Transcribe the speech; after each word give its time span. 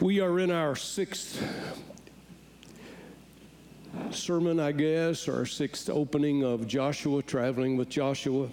We 0.00 0.20
are 0.20 0.38
in 0.38 0.52
our 0.52 0.76
sixth 0.76 1.42
sermon, 4.12 4.60
I 4.60 4.70
guess, 4.70 5.26
or 5.26 5.44
sixth 5.44 5.90
opening 5.90 6.44
of 6.44 6.68
Joshua, 6.68 7.20
traveling 7.20 7.76
with 7.76 7.88
Joshua. 7.88 8.48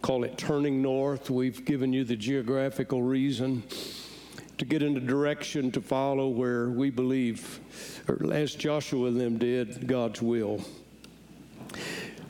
Call 0.00 0.24
it 0.24 0.38
Turning 0.38 0.80
North. 0.80 1.28
We've 1.28 1.62
given 1.66 1.92
you 1.92 2.04
the 2.04 2.16
geographical 2.16 3.02
reason 3.02 3.62
to 4.56 4.64
get 4.64 4.82
in 4.82 4.94
the 4.94 5.00
direction 5.00 5.70
to 5.72 5.82
follow 5.82 6.28
where 6.28 6.70
we 6.70 6.88
believe, 6.88 7.60
or 8.08 8.32
as 8.32 8.54
Joshua 8.54 9.08
and 9.08 9.20
them 9.20 9.36
did, 9.36 9.86
God's 9.86 10.22
will. 10.22 10.64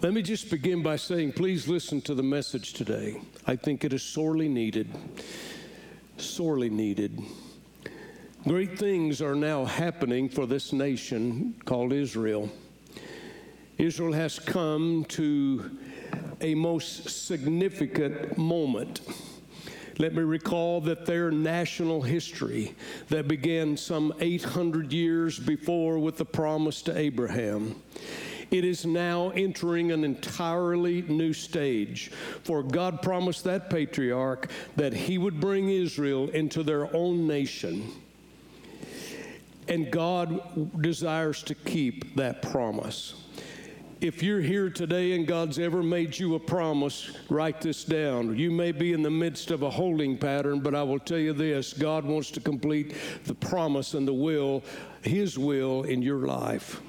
Let 0.02 0.12
me 0.12 0.22
just 0.22 0.50
begin 0.50 0.82
by 0.82 0.96
saying, 0.96 1.34
please 1.34 1.68
listen 1.68 2.00
to 2.00 2.14
the 2.16 2.24
message 2.24 2.72
today. 2.72 3.20
I 3.46 3.54
think 3.54 3.84
it 3.84 3.92
is 3.92 4.02
sorely 4.02 4.48
needed. 4.48 4.88
Sorely 6.16 6.68
needed. 6.68 7.22
Great 8.48 8.78
things 8.78 9.20
are 9.20 9.34
now 9.34 9.64
happening 9.64 10.28
for 10.28 10.46
this 10.46 10.72
nation 10.72 11.60
called 11.64 11.92
Israel. 11.92 12.48
Israel 13.76 14.12
has 14.12 14.38
come 14.38 15.04
to 15.08 15.76
a 16.40 16.54
most 16.54 17.26
significant 17.26 18.38
moment. 18.38 19.00
Let 19.98 20.14
me 20.14 20.22
recall 20.22 20.80
that 20.82 21.06
their 21.06 21.32
national 21.32 22.02
history 22.02 22.76
that 23.08 23.26
began 23.26 23.76
some 23.76 24.14
800 24.20 24.92
years 24.92 25.40
before 25.40 25.98
with 25.98 26.16
the 26.16 26.24
promise 26.24 26.82
to 26.82 26.96
Abraham. 26.96 27.74
It 28.52 28.64
is 28.64 28.86
now 28.86 29.30
entering 29.30 29.90
an 29.90 30.04
entirely 30.04 31.02
new 31.02 31.32
stage. 31.32 32.12
For 32.44 32.62
God 32.62 33.02
promised 33.02 33.42
that 33.42 33.70
patriarch 33.70 34.48
that 34.76 34.92
he 34.92 35.18
would 35.18 35.40
bring 35.40 35.68
Israel 35.68 36.28
into 36.28 36.62
their 36.62 36.94
own 36.94 37.26
nation. 37.26 37.92
And 39.68 39.90
God 39.90 40.80
desires 40.82 41.42
to 41.44 41.54
keep 41.54 42.14
that 42.16 42.42
promise. 42.42 43.14
If 44.00 44.22
you're 44.22 44.42
here 44.42 44.68
today 44.68 45.12
and 45.12 45.26
God's 45.26 45.58
ever 45.58 45.82
made 45.82 46.18
you 46.18 46.34
a 46.34 46.38
promise, 46.38 47.10
write 47.30 47.62
this 47.62 47.82
down. 47.82 48.36
You 48.36 48.50
may 48.50 48.70
be 48.70 48.92
in 48.92 49.02
the 49.02 49.10
midst 49.10 49.50
of 49.50 49.62
a 49.62 49.70
holding 49.70 50.18
pattern, 50.18 50.60
but 50.60 50.74
I 50.74 50.82
will 50.82 50.98
tell 50.98 51.18
you 51.18 51.32
this 51.32 51.72
God 51.72 52.04
wants 52.04 52.30
to 52.32 52.40
complete 52.40 52.94
the 53.24 53.34
promise 53.34 53.94
and 53.94 54.06
the 54.06 54.12
will, 54.12 54.62
His 55.00 55.38
will 55.38 55.84
in 55.84 56.02
your 56.02 56.26
life. 56.26 56.82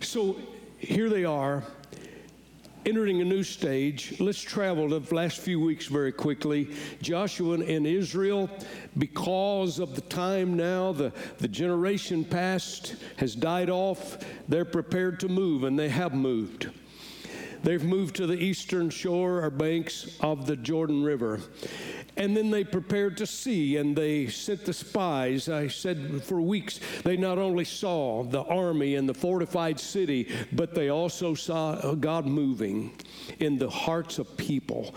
So 0.00 0.36
here 0.78 1.08
they 1.08 1.24
are 1.24 1.64
entering 2.88 3.20
a 3.20 3.24
new 3.24 3.42
stage. 3.42 4.18
Let's 4.18 4.40
travel 4.40 4.88
the 4.88 5.14
last 5.14 5.40
few 5.40 5.60
weeks 5.60 5.86
very 5.86 6.10
quickly. 6.10 6.74
Joshua 7.02 7.60
and 7.60 7.86
Israel, 7.86 8.48
because 8.96 9.78
of 9.78 9.94
the 9.94 10.00
time 10.00 10.56
now, 10.56 10.92
the, 10.92 11.12
the 11.36 11.48
generation 11.48 12.24
past 12.24 12.96
has 13.16 13.34
died 13.34 13.68
off, 13.68 14.18
they're 14.48 14.64
prepared 14.64 15.20
to 15.20 15.28
move, 15.28 15.64
and 15.64 15.78
they 15.78 15.90
have 15.90 16.14
moved. 16.14 16.70
They've 17.62 17.84
moved 17.84 18.16
to 18.16 18.26
the 18.26 18.38
eastern 18.38 18.88
shore 18.88 19.44
or 19.44 19.50
banks 19.50 20.16
of 20.20 20.46
the 20.46 20.56
Jordan 20.56 21.02
River. 21.02 21.40
And 22.18 22.36
then 22.36 22.50
they 22.50 22.64
prepared 22.64 23.16
to 23.18 23.26
see 23.26 23.76
and 23.76 23.96
they 23.96 24.26
sent 24.26 24.64
the 24.64 24.72
spies. 24.72 25.48
I 25.48 25.68
said 25.68 26.22
for 26.24 26.40
weeks, 26.40 26.80
they 27.04 27.16
not 27.16 27.38
only 27.38 27.64
saw 27.64 28.24
the 28.24 28.42
army 28.42 28.96
and 28.96 29.08
the 29.08 29.14
fortified 29.14 29.78
city, 29.78 30.28
but 30.52 30.74
they 30.74 30.88
also 30.88 31.34
saw 31.34 31.94
God 31.94 32.26
moving 32.26 32.92
in 33.38 33.56
the 33.56 33.70
hearts 33.70 34.18
of 34.18 34.36
people. 34.36 34.94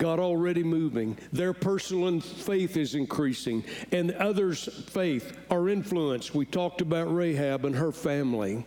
God 0.00 0.18
already 0.18 0.62
moving. 0.62 1.18
Their 1.30 1.52
personal 1.52 2.20
faith 2.20 2.78
is 2.78 2.94
increasing, 2.94 3.62
and 3.92 4.12
others' 4.12 4.64
faith 4.88 5.36
are 5.50 5.68
influenced. 5.68 6.34
We 6.34 6.46
talked 6.46 6.80
about 6.80 7.14
Rahab 7.14 7.66
and 7.66 7.76
her 7.76 7.92
family. 7.92 8.64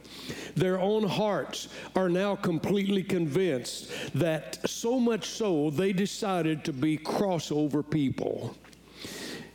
Their 0.55 0.79
own 0.79 1.03
hearts 1.03 1.69
are 1.95 2.07
now 2.07 2.35
completely 2.35 3.01
convinced 3.01 3.91
that 4.13 4.59
so 4.69 4.99
much 4.99 5.25
so 5.27 5.71
they 5.71 5.91
decided 5.91 6.63
to 6.65 6.71
be 6.71 6.99
crossover 6.99 7.83
people. 7.89 8.55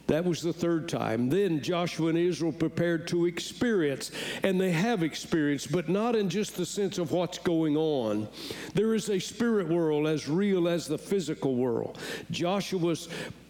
That 0.08 0.24
was 0.24 0.40
the 0.40 0.54
third 0.54 0.88
time. 0.88 1.28
Then 1.28 1.60
Joshua 1.60 2.08
and 2.08 2.18
Israel 2.18 2.52
prepared 2.52 3.06
to 3.08 3.26
experience, 3.26 4.10
and 4.42 4.58
they 4.60 4.70
have 4.72 5.02
experienced, 5.02 5.70
but 5.70 5.88
not 5.88 6.16
in 6.16 6.30
just 6.30 6.56
the 6.56 6.66
sense 6.66 6.96
of 6.96 7.12
what's 7.12 7.38
going 7.38 7.76
on. 7.76 8.26
There 8.74 8.94
is 8.94 9.10
a 9.10 9.18
spirit 9.18 9.68
world 9.68 10.06
as 10.06 10.26
real 10.26 10.66
as 10.66 10.88
the 10.88 10.98
physical 10.98 11.56
world. 11.56 11.98
Joshua's 12.30 13.08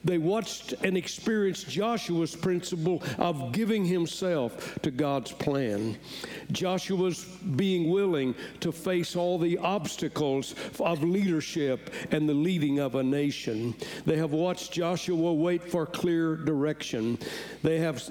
they 0.09 0.17
watched 0.17 0.73
and 0.83 0.97
experienced 0.97 1.69
Joshua's 1.69 2.35
principle 2.35 3.03
of 3.19 3.53
giving 3.53 3.85
himself 3.85 4.81
to 4.81 4.91
God's 4.91 5.33
plan. 5.33 5.99
Joshua's 6.51 7.25
being 7.57 7.91
willing 7.91 8.35
to 8.61 8.73
face 8.73 9.17
all 9.17 9.39
the 9.39 9.59
obstacles 9.59 10.55
of 10.81 11.03
leadership 11.03 11.93
and 12.11 12.27
the 12.27 12.33
leading 12.33 12.79
of 12.79 12.95
a 12.95 13.03
nation. 13.03 13.75
They 14.07 14.17
have 14.17 14.33
watched 14.33 14.73
Joshua 14.73 15.35
wait 15.35 15.63
for 15.63 15.85
clear 15.85 16.37
direction. 16.37 17.19
They 17.63 17.79
have 17.79 18.03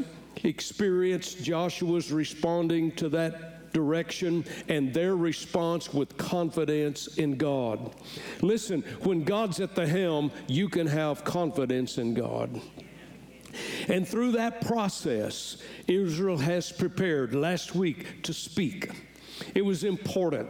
experienced 0.43 1.43
Joshua's 1.43 2.11
responding 2.11 2.91
to 2.91 3.09
that 3.09 3.56
direction 3.73 4.45
and 4.67 4.93
their 4.93 5.15
response 5.15 5.93
with 5.93 6.17
confidence 6.17 7.17
in 7.17 7.37
God. 7.37 7.95
Listen, 8.41 8.81
when 9.03 9.23
God's 9.23 9.59
at 9.59 9.75
the 9.75 9.87
helm, 9.87 10.31
you 10.47 10.69
can 10.69 10.87
have 10.87 11.23
confidence 11.23 11.97
in 11.97 12.13
God. 12.13 12.61
And 13.87 14.07
through 14.07 14.33
that 14.33 14.61
process, 14.61 15.57
Israel 15.87 16.37
has 16.37 16.71
prepared 16.71 17.33
last 17.33 17.75
week 17.75 18.23
to 18.23 18.33
speak. 18.33 18.91
It 19.53 19.63
was 19.63 19.83
important 19.83 20.47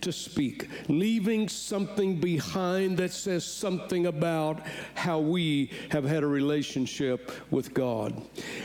to 0.00 0.12
speak, 0.12 0.68
leaving 0.88 1.48
something 1.48 2.20
behind 2.20 2.98
that 2.98 3.12
says 3.12 3.44
something 3.44 4.06
about 4.06 4.60
how 4.94 5.18
we 5.18 5.70
have 5.90 6.04
had 6.04 6.22
a 6.22 6.26
relationship 6.26 7.30
with 7.50 7.74
God. 7.74 8.22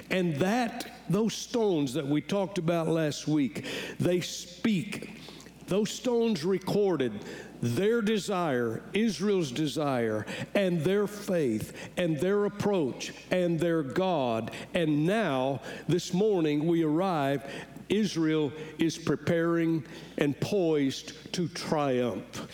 And 0.09 0.35
that, 0.37 0.91
those 1.09 1.33
stones 1.33 1.93
that 1.93 2.07
we 2.07 2.21
talked 2.21 2.57
about 2.57 2.87
last 2.87 3.27
week, 3.27 3.65
they 3.99 4.21
speak. 4.21 5.21
Those 5.67 5.89
stones 5.89 6.45
recorded 6.45 7.25
their 7.61 8.01
desire, 8.01 8.83
Israel's 8.93 9.51
desire, 9.51 10.25
and 10.53 10.81
their 10.81 11.07
faith, 11.07 11.73
and 11.97 12.19
their 12.19 12.45
approach, 12.45 13.13
and 13.31 13.59
their 13.59 13.81
God. 13.81 14.51
And 14.73 15.05
now, 15.07 15.61
this 15.87 16.13
morning, 16.13 16.67
we 16.67 16.83
arrive 16.83 17.43
Israel 17.89 18.51
is 18.77 18.97
preparing 18.97 19.83
and 20.17 20.39
poised 20.39 21.33
to 21.33 21.47
triumph. 21.49 22.47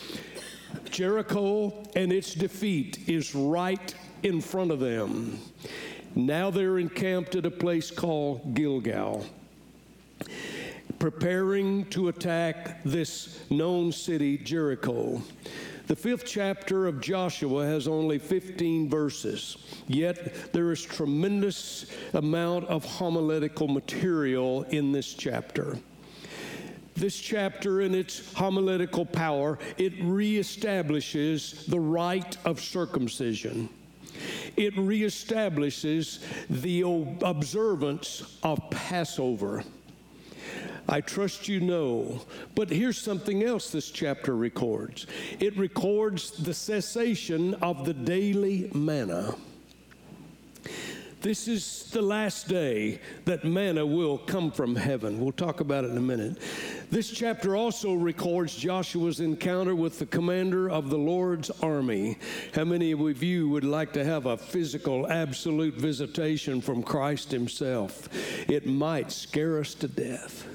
Jericho 0.89 1.83
and 1.95 2.11
its 2.11 2.33
defeat 2.33 3.07
is 3.07 3.33
right 3.33 3.95
in 4.23 4.41
front 4.41 4.71
of 4.71 4.79
them. 4.79 5.39
Now 6.15 6.49
they're 6.49 6.79
encamped 6.79 7.35
at 7.35 7.45
a 7.45 7.51
place 7.51 7.89
called 7.89 8.53
Gilgal, 8.53 9.25
preparing 10.99 11.85
to 11.85 12.09
attack 12.09 12.83
this 12.83 13.39
known 13.49 13.91
city, 13.91 14.37
Jericho. 14.37 15.21
The 15.91 15.97
fifth 15.97 16.23
chapter 16.25 16.87
of 16.87 17.01
Joshua 17.01 17.65
has 17.65 17.85
only 17.85 18.17
15 18.17 18.89
verses, 18.89 19.57
yet 19.89 20.53
there 20.53 20.71
is 20.71 20.81
tremendous 20.81 21.85
amount 22.13 22.63
of 22.67 22.85
homiletical 22.85 23.67
material 23.67 24.63
in 24.69 24.93
this 24.93 25.13
chapter. 25.13 25.77
This 26.95 27.19
chapter, 27.19 27.81
in 27.81 27.93
its 27.93 28.33
homiletical 28.35 29.05
power, 29.05 29.59
it 29.77 29.99
reestablishes 29.99 31.65
the 31.65 31.81
rite 31.81 32.37
of 32.45 32.61
circumcision. 32.61 33.67
It 34.55 34.73
reestablishes 34.75 36.19
the 36.49 36.83
observance 37.21 38.37
of 38.43 38.61
Passover. 38.69 39.65
I 40.91 40.99
trust 40.99 41.47
you 41.47 41.61
know. 41.61 42.21
But 42.53 42.69
here's 42.69 43.01
something 43.01 43.43
else 43.43 43.71
this 43.71 43.89
chapter 43.89 44.35
records 44.35 45.07
it 45.39 45.57
records 45.57 46.31
the 46.31 46.53
cessation 46.53 47.53
of 47.55 47.85
the 47.85 47.93
daily 47.93 48.69
manna. 48.75 49.35
This 51.21 51.47
is 51.47 51.83
the 51.91 52.01
last 52.01 52.47
day 52.47 52.99
that 53.25 53.45
manna 53.45 53.85
will 53.85 54.17
come 54.17 54.51
from 54.51 54.75
heaven. 54.75 55.19
We'll 55.19 55.31
talk 55.31 55.59
about 55.59 55.83
it 55.85 55.91
in 55.91 55.97
a 55.97 56.01
minute. 56.01 56.39
This 56.89 57.11
chapter 57.11 57.55
also 57.55 57.93
records 57.93 58.55
Joshua's 58.55 59.19
encounter 59.19 59.75
with 59.75 59.99
the 59.99 60.07
commander 60.07 60.67
of 60.67 60.89
the 60.89 60.97
Lord's 60.97 61.51
army. 61.61 62.17
How 62.55 62.63
many 62.63 62.91
of 62.91 63.21
you 63.21 63.49
would 63.49 63.63
like 63.63 63.93
to 63.93 64.03
have 64.03 64.25
a 64.25 64.35
physical, 64.35 65.11
absolute 65.11 65.75
visitation 65.75 66.59
from 66.59 66.81
Christ 66.81 67.29
Himself? 67.31 68.09
It 68.49 68.65
might 68.65 69.11
scare 69.11 69.59
us 69.59 69.75
to 69.75 69.87
death. 69.87 70.47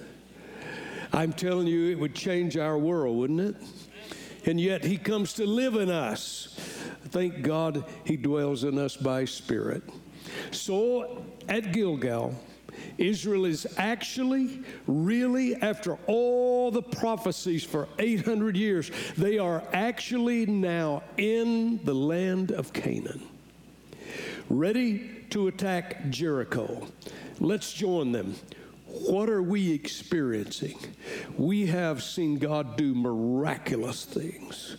I'm 1.16 1.32
telling 1.32 1.66
you, 1.66 1.90
it 1.90 1.98
would 1.98 2.14
change 2.14 2.58
our 2.58 2.76
world, 2.76 3.16
wouldn't 3.16 3.40
it? 3.40 3.56
And 4.44 4.60
yet, 4.60 4.84
He 4.84 4.98
comes 4.98 5.32
to 5.34 5.46
live 5.46 5.74
in 5.74 5.90
us. 5.90 6.54
Thank 7.08 7.40
God 7.40 7.86
He 8.04 8.18
dwells 8.18 8.64
in 8.64 8.78
us 8.78 8.98
by 8.98 9.24
Spirit. 9.24 9.82
So 10.50 11.24
at 11.48 11.72
Gilgal, 11.72 12.34
Israel 12.98 13.46
is 13.46 13.66
actually, 13.78 14.62
really, 14.86 15.54
after 15.56 15.96
all 16.06 16.70
the 16.70 16.82
prophecies 16.82 17.64
for 17.64 17.88
800 17.98 18.54
years, 18.54 18.90
they 19.16 19.38
are 19.38 19.64
actually 19.72 20.44
now 20.44 21.02
in 21.16 21.82
the 21.84 21.94
land 21.94 22.52
of 22.52 22.74
Canaan, 22.74 23.26
ready 24.50 25.24
to 25.30 25.48
attack 25.48 26.10
Jericho. 26.10 26.86
Let's 27.40 27.72
join 27.72 28.12
them. 28.12 28.34
What 28.86 29.28
are 29.28 29.42
we 29.42 29.72
experiencing? 29.72 30.78
We 31.36 31.66
have 31.66 32.02
seen 32.02 32.38
God 32.38 32.76
do 32.76 32.94
miraculous 32.94 34.04
things, 34.04 34.76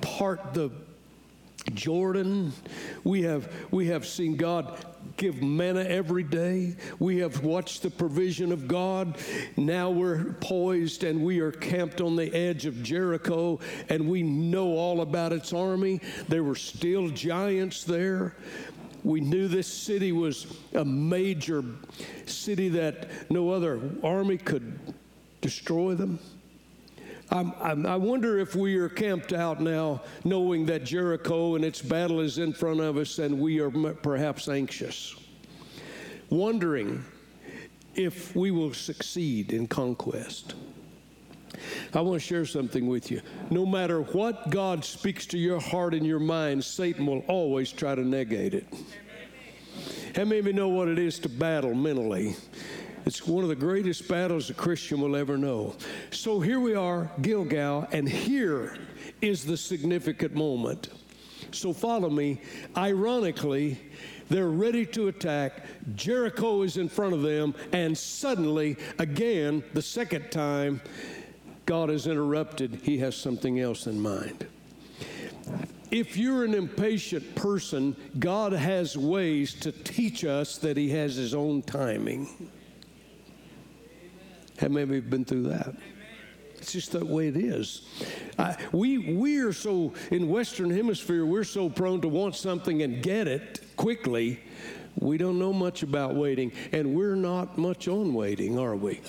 part 0.00 0.54
the 0.54 0.70
Jordan. 1.72 2.52
We 3.04 3.22
have, 3.22 3.50
we 3.70 3.86
have 3.86 4.06
seen 4.06 4.36
God 4.36 4.84
give 5.16 5.42
manna 5.42 5.80
every 5.80 6.22
day. 6.22 6.76
We 6.98 7.18
have 7.18 7.42
watched 7.42 7.82
the 7.82 7.90
provision 7.90 8.52
of 8.52 8.68
God. 8.68 9.16
Now 9.56 9.90
we're 9.90 10.34
poised 10.40 11.04
and 11.04 11.22
we 11.22 11.40
are 11.40 11.52
camped 11.52 12.00
on 12.00 12.16
the 12.16 12.34
edge 12.34 12.66
of 12.66 12.82
Jericho 12.82 13.60
and 13.88 14.08
we 14.08 14.22
know 14.22 14.68
all 14.72 15.00
about 15.00 15.32
its 15.32 15.52
army. 15.52 16.00
There 16.28 16.44
were 16.44 16.56
still 16.56 17.08
giants 17.08 17.84
there. 17.84 18.34
We 19.04 19.20
knew 19.20 19.48
this 19.48 19.66
city 19.66 20.12
was 20.12 20.46
a 20.72 20.84
major 20.84 21.62
city 22.24 22.70
that 22.70 23.30
no 23.30 23.50
other 23.50 23.78
army 24.02 24.38
could 24.38 24.78
destroy 25.42 25.94
them. 25.94 26.18
I'm, 27.30 27.52
I'm, 27.60 27.86
i 27.86 27.96
wonder 27.96 28.38
if 28.38 28.56
we 28.56 28.76
are 28.76 28.88
camped 28.88 29.32
out 29.32 29.60
now, 29.60 30.02
knowing 30.24 30.66
that 30.66 30.84
Jericho 30.84 31.54
and 31.54 31.64
its 31.64 31.82
battle 31.82 32.20
is 32.20 32.38
in 32.38 32.52
front 32.52 32.80
of 32.80 32.96
us, 32.96 33.18
and 33.18 33.38
we 33.38 33.60
are 33.60 33.70
perhaps 33.70 34.48
anxious, 34.48 35.14
wondering 36.30 37.04
if 37.94 38.34
we 38.34 38.50
will 38.50 38.72
succeed 38.72 39.52
in 39.52 39.66
conquest. 39.66 40.54
I 41.92 42.00
want 42.00 42.20
to 42.20 42.26
share 42.26 42.46
something 42.46 42.86
with 42.86 43.10
you. 43.10 43.20
No 43.50 43.66
matter 43.66 44.02
what 44.02 44.50
God 44.50 44.84
speaks 44.84 45.26
to 45.26 45.38
your 45.38 45.60
heart 45.60 45.94
and 45.94 46.06
your 46.06 46.20
mind, 46.20 46.64
Satan 46.64 47.06
will 47.06 47.24
always 47.28 47.72
try 47.72 47.94
to 47.94 48.04
negate 48.04 48.54
it. 48.54 48.66
How 50.14 50.24
many 50.24 50.38
of 50.38 50.46
you 50.46 50.52
know 50.52 50.68
what 50.68 50.88
it 50.88 50.98
is 50.98 51.18
to 51.20 51.28
battle 51.28 51.74
mentally? 51.74 52.36
It's 53.06 53.26
one 53.26 53.42
of 53.42 53.48
the 53.48 53.56
greatest 53.56 54.08
battles 54.08 54.48
a 54.48 54.54
Christian 54.54 55.00
will 55.00 55.16
ever 55.16 55.36
know. 55.36 55.74
So 56.10 56.40
here 56.40 56.60
we 56.60 56.74
are, 56.74 57.10
Gilgal, 57.20 57.86
and 57.92 58.08
here 58.08 58.78
is 59.20 59.44
the 59.44 59.56
significant 59.56 60.34
moment. 60.34 60.88
So 61.50 61.72
follow 61.72 62.08
me. 62.08 62.40
Ironically, 62.76 63.80
they're 64.28 64.48
ready 64.48 64.86
to 64.86 65.08
attack. 65.08 65.64
Jericho 65.94 66.62
is 66.62 66.78
in 66.78 66.88
front 66.88 67.12
of 67.12 67.22
them, 67.22 67.54
and 67.72 67.96
suddenly, 67.96 68.76
again, 68.98 69.62
the 69.74 69.82
second 69.82 70.30
time, 70.30 70.80
God 71.66 71.90
is 71.90 72.06
interrupted. 72.06 72.80
He 72.82 72.98
has 72.98 73.16
something 73.16 73.60
else 73.60 73.86
in 73.86 74.00
mind. 74.00 74.46
If 75.90 76.16
you're 76.16 76.44
an 76.44 76.54
impatient 76.54 77.34
person, 77.36 77.96
God 78.18 78.52
has 78.52 78.96
ways 78.96 79.54
to 79.60 79.70
teach 79.70 80.24
us 80.24 80.58
that 80.58 80.76
He 80.76 80.90
has 80.90 81.14
His 81.14 81.34
own 81.34 81.62
timing. 81.62 82.50
How 84.58 84.68
many 84.68 84.82
of 84.82 84.88
you 84.90 84.96
have 84.96 85.10
been 85.10 85.24
through 85.24 85.44
that? 85.44 85.74
It's 86.56 86.72
just 86.72 86.92
that 86.92 87.06
way 87.06 87.28
it 87.28 87.36
is. 87.36 87.86
I, 88.38 88.56
we 88.72 89.14
we 89.14 89.38
are 89.40 89.52
so 89.52 89.92
in 90.10 90.28
Western 90.28 90.70
Hemisphere. 90.70 91.26
We're 91.26 91.44
so 91.44 91.68
prone 91.68 92.00
to 92.00 92.08
want 92.08 92.36
something 92.36 92.82
and 92.82 93.02
get 93.02 93.28
it 93.28 93.60
quickly. 93.76 94.40
We 94.98 95.18
don't 95.18 95.38
know 95.38 95.52
much 95.52 95.82
about 95.82 96.14
waiting, 96.14 96.52
and 96.72 96.94
we're 96.94 97.16
not 97.16 97.58
much 97.58 97.86
on 97.88 98.14
waiting, 98.14 98.58
are 98.58 98.76
we? 98.76 99.00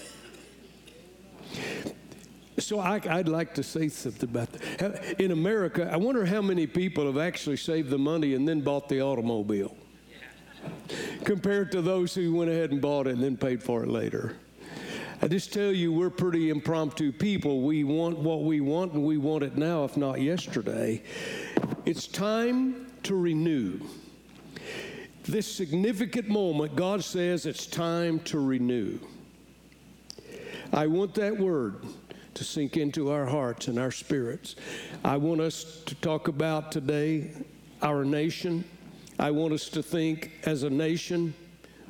So 2.65 2.79
I, 2.79 2.97
would 2.97 3.29
like 3.29 3.53
to 3.53 3.63
say 3.63 3.89
something 3.89 4.27
about 4.27 4.51
that. 4.51 5.21
In 5.21 5.29
America, 5.29 5.87
I 5.87 5.97
wonder 5.97 6.25
how 6.25 6.41
many 6.41 6.65
people 6.65 7.05
have 7.05 7.19
actually 7.19 7.57
saved 7.57 7.91
the 7.91 7.99
money 7.99 8.33
and 8.33 8.47
then 8.47 8.61
bought 8.61 8.89
the 8.89 9.03
automobile, 9.03 9.77
compared 11.25 11.71
to 11.73 11.83
those 11.83 12.15
who 12.15 12.33
went 12.33 12.49
ahead 12.49 12.71
and 12.71 12.81
bought 12.81 13.05
it 13.05 13.11
and 13.11 13.23
then 13.23 13.37
paid 13.37 13.61
for 13.61 13.83
it 13.83 13.89
later. 13.89 14.37
I 15.21 15.27
just 15.27 15.53
tell 15.53 15.71
you, 15.71 15.93
we're 15.93 16.09
pretty 16.09 16.49
impromptu 16.49 17.11
people. 17.11 17.61
We 17.61 17.83
want 17.83 18.17
what 18.17 18.41
we 18.41 18.61
want, 18.61 18.93
and 18.93 19.05
we 19.05 19.17
want 19.17 19.43
it 19.43 19.55
now, 19.55 19.83
if 19.83 19.95
not 19.95 20.19
yesterday. 20.19 21.03
It's 21.85 22.07
time 22.07 22.87
to 23.03 23.15
renew. 23.15 23.79
This 25.25 25.45
significant 25.45 26.29
moment, 26.29 26.75
God 26.75 27.03
says 27.03 27.45
it's 27.45 27.67
time 27.67 28.21
to 28.21 28.39
renew. 28.39 28.97
I 30.73 30.87
want 30.87 31.13
that 31.13 31.37
word 31.37 31.85
to 32.35 32.43
sink 32.43 32.77
into 32.77 33.11
our 33.11 33.25
hearts 33.25 33.67
and 33.67 33.79
our 33.79 33.91
spirits. 33.91 34.55
I 35.03 35.17
want 35.17 35.41
us 35.41 35.81
to 35.85 35.95
talk 35.95 36.27
about 36.27 36.71
today 36.71 37.31
our 37.81 38.05
nation. 38.05 38.63
I 39.17 39.31
want 39.31 39.53
us 39.53 39.69
to 39.69 39.81
think 39.81 40.31
as 40.43 40.63
a 40.63 40.69
nation, 40.69 41.33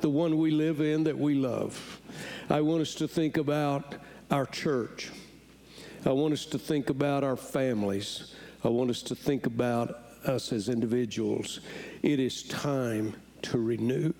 the 0.00 0.10
one 0.10 0.38
we 0.38 0.50
live 0.50 0.80
in 0.80 1.04
that 1.04 1.18
we 1.18 1.34
love. 1.34 2.00
I 2.48 2.60
want 2.60 2.82
us 2.82 2.94
to 2.96 3.08
think 3.08 3.36
about 3.36 3.96
our 4.30 4.46
church. 4.46 5.10
I 6.04 6.10
want 6.10 6.32
us 6.32 6.46
to 6.46 6.58
think 6.58 6.90
about 6.90 7.24
our 7.24 7.36
families. 7.36 8.34
I 8.62 8.68
want 8.68 8.90
us 8.90 9.02
to 9.02 9.14
think 9.14 9.46
about 9.46 9.98
us 10.24 10.52
as 10.52 10.68
individuals. 10.68 11.60
It 12.02 12.20
is 12.20 12.44
time 12.44 13.14
to 13.42 13.58
renew. 13.58 14.12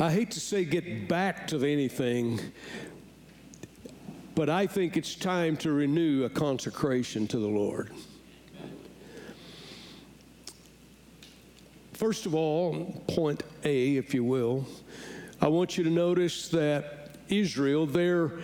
I 0.00 0.12
hate 0.12 0.30
to 0.32 0.40
say 0.40 0.64
get 0.64 1.08
back 1.08 1.48
to 1.48 1.64
anything, 1.64 2.38
but 4.36 4.48
I 4.48 4.68
think 4.68 4.96
it's 4.96 5.16
time 5.16 5.56
to 5.58 5.72
renew 5.72 6.22
a 6.22 6.30
consecration 6.30 7.26
to 7.26 7.38
the 7.38 7.48
Lord. 7.48 7.90
First 11.94 12.26
of 12.26 12.34
all, 12.36 13.02
point 13.08 13.42
A, 13.64 13.96
if 13.96 14.14
you 14.14 14.22
will, 14.22 14.64
I 15.40 15.48
want 15.48 15.76
you 15.76 15.82
to 15.82 15.90
notice 15.90 16.46
that 16.50 17.16
Israel, 17.28 17.84
their, 17.84 18.38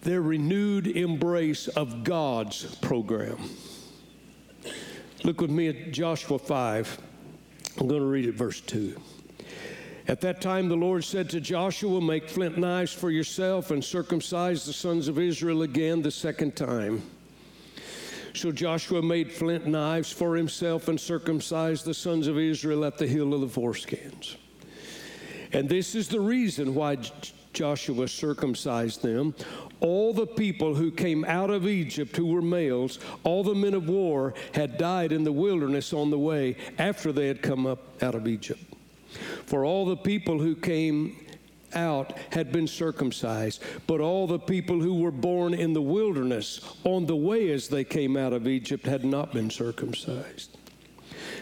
their 0.00 0.22
renewed 0.22 0.86
embrace 0.86 1.68
of 1.68 2.02
God's 2.02 2.76
program. 2.76 3.36
Look 5.22 5.42
with 5.42 5.50
me 5.50 5.68
at 5.68 5.92
Joshua 5.92 6.38
5. 6.38 6.98
I'm 7.78 7.88
going 7.88 8.00
to 8.00 8.06
read 8.06 8.24
it, 8.24 8.34
verse 8.34 8.62
2. 8.62 8.98
At 10.08 10.20
that 10.20 10.40
time, 10.40 10.68
the 10.68 10.76
Lord 10.76 11.04
said 11.04 11.28
to 11.30 11.40
Joshua, 11.40 12.00
Make 12.00 12.28
flint 12.28 12.56
knives 12.56 12.92
for 12.92 13.10
yourself 13.10 13.72
and 13.72 13.84
circumcise 13.84 14.64
the 14.64 14.72
sons 14.72 15.08
of 15.08 15.18
Israel 15.18 15.62
again 15.62 16.00
the 16.00 16.12
second 16.12 16.54
time. 16.54 17.02
So 18.32 18.52
Joshua 18.52 19.02
made 19.02 19.32
flint 19.32 19.66
knives 19.66 20.12
for 20.12 20.36
himself 20.36 20.86
and 20.86 21.00
circumcised 21.00 21.84
the 21.84 21.94
sons 21.94 22.28
of 22.28 22.38
Israel 22.38 22.84
at 22.84 22.98
the 22.98 23.06
hill 23.06 23.34
of 23.34 23.40
the 23.40 23.48
foreskins. 23.48 24.36
And 25.52 25.68
this 25.68 25.96
is 25.96 26.06
the 26.06 26.20
reason 26.20 26.74
why 26.74 26.98
Joshua 27.52 28.06
circumcised 28.06 29.02
them. 29.02 29.34
All 29.80 30.12
the 30.12 30.26
people 30.26 30.74
who 30.74 30.92
came 30.92 31.24
out 31.24 31.50
of 31.50 31.66
Egypt 31.66 32.16
who 32.16 32.26
were 32.26 32.42
males, 32.42 33.00
all 33.24 33.42
the 33.42 33.54
men 33.54 33.74
of 33.74 33.88
war, 33.88 34.34
had 34.54 34.78
died 34.78 35.10
in 35.10 35.24
the 35.24 35.32
wilderness 35.32 35.92
on 35.92 36.10
the 36.10 36.18
way 36.18 36.56
after 36.78 37.10
they 37.10 37.26
had 37.26 37.42
come 37.42 37.66
up 37.66 38.02
out 38.02 38.14
of 38.14 38.28
Egypt. 38.28 38.75
For 39.46 39.64
all 39.64 39.86
the 39.86 39.96
people 39.96 40.38
who 40.38 40.54
came 40.54 41.16
out 41.74 42.16
had 42.32 42.52
been 42.52 42.66
circumcised, 42.66 43.62
but 43.86 44.00
all 44.00 44.26
the 44.26 44.38
people 44.38 44.80
who 44.80 45.00
were 45.00 45.10
born 45.10 45.54
in 45.54 45.72
the 45.72 45.82
wilderness 45.82 46.60
on 46.84 47.06
the 47.06 47.16
way 47.16 47.50
as 47.50 47.68
they 47.68 47.84
came 47.84 48.16
out 48.16 48.32
of 48.32 48.46
Egypt 48.46 48.86
had 48.86 49.04
not 49.04 49.32
been 49.32 49.50
circumcised. 49.50 50.56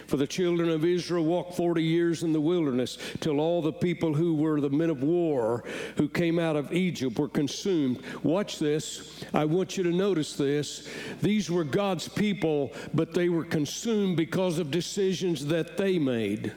For 0.07 0.17
the 0.17 0.27
children 0.27 0.69
of 0.69 0.85
Israel 0.85 1.25
walked 1.25 1.55
40 1.55 1.81
years 1.81 2.23
in 2.23 2.31
the 2.31 2.41
wilderness 2.41 2.97
till 3.21 3.39
all 3.39 3.61
the 3.61 3.73
people 3.73 4.13
who 4.13 4.35
were 4.35 4.61
the 4.61 4.69
men 4.69 4.89
of 4.89 5.01
war 5.01 5.63
who 5.97 6.07
came 6.07 6.37
out 6.37 6.55
of 6.55 6.73
Egypt 6.73 7.17
were 7.17 7.27
consumed. 7.27 8.01
Watch 8.23 8.59
this. 8.59 9.23
I 9.33 9.45
want 9.45 9.77
you 9.77 9.83
to 9.83 9.91
notice 9.91 10.33
this. 10.35 10.87
These 11.21 11.49
were 11.49 11.63
God's 11.63 12.07
people, 12.07 12.71
but 12.93 13.13
they 13.13 13.29
were 13.29 13.45
consumed 13.45 14.17
because 14.17 14.59
of 14.59 14.69
decisions 14.69 15.45
that 15.47 15.77
they 15.77 15.97
made. 15.97 16.53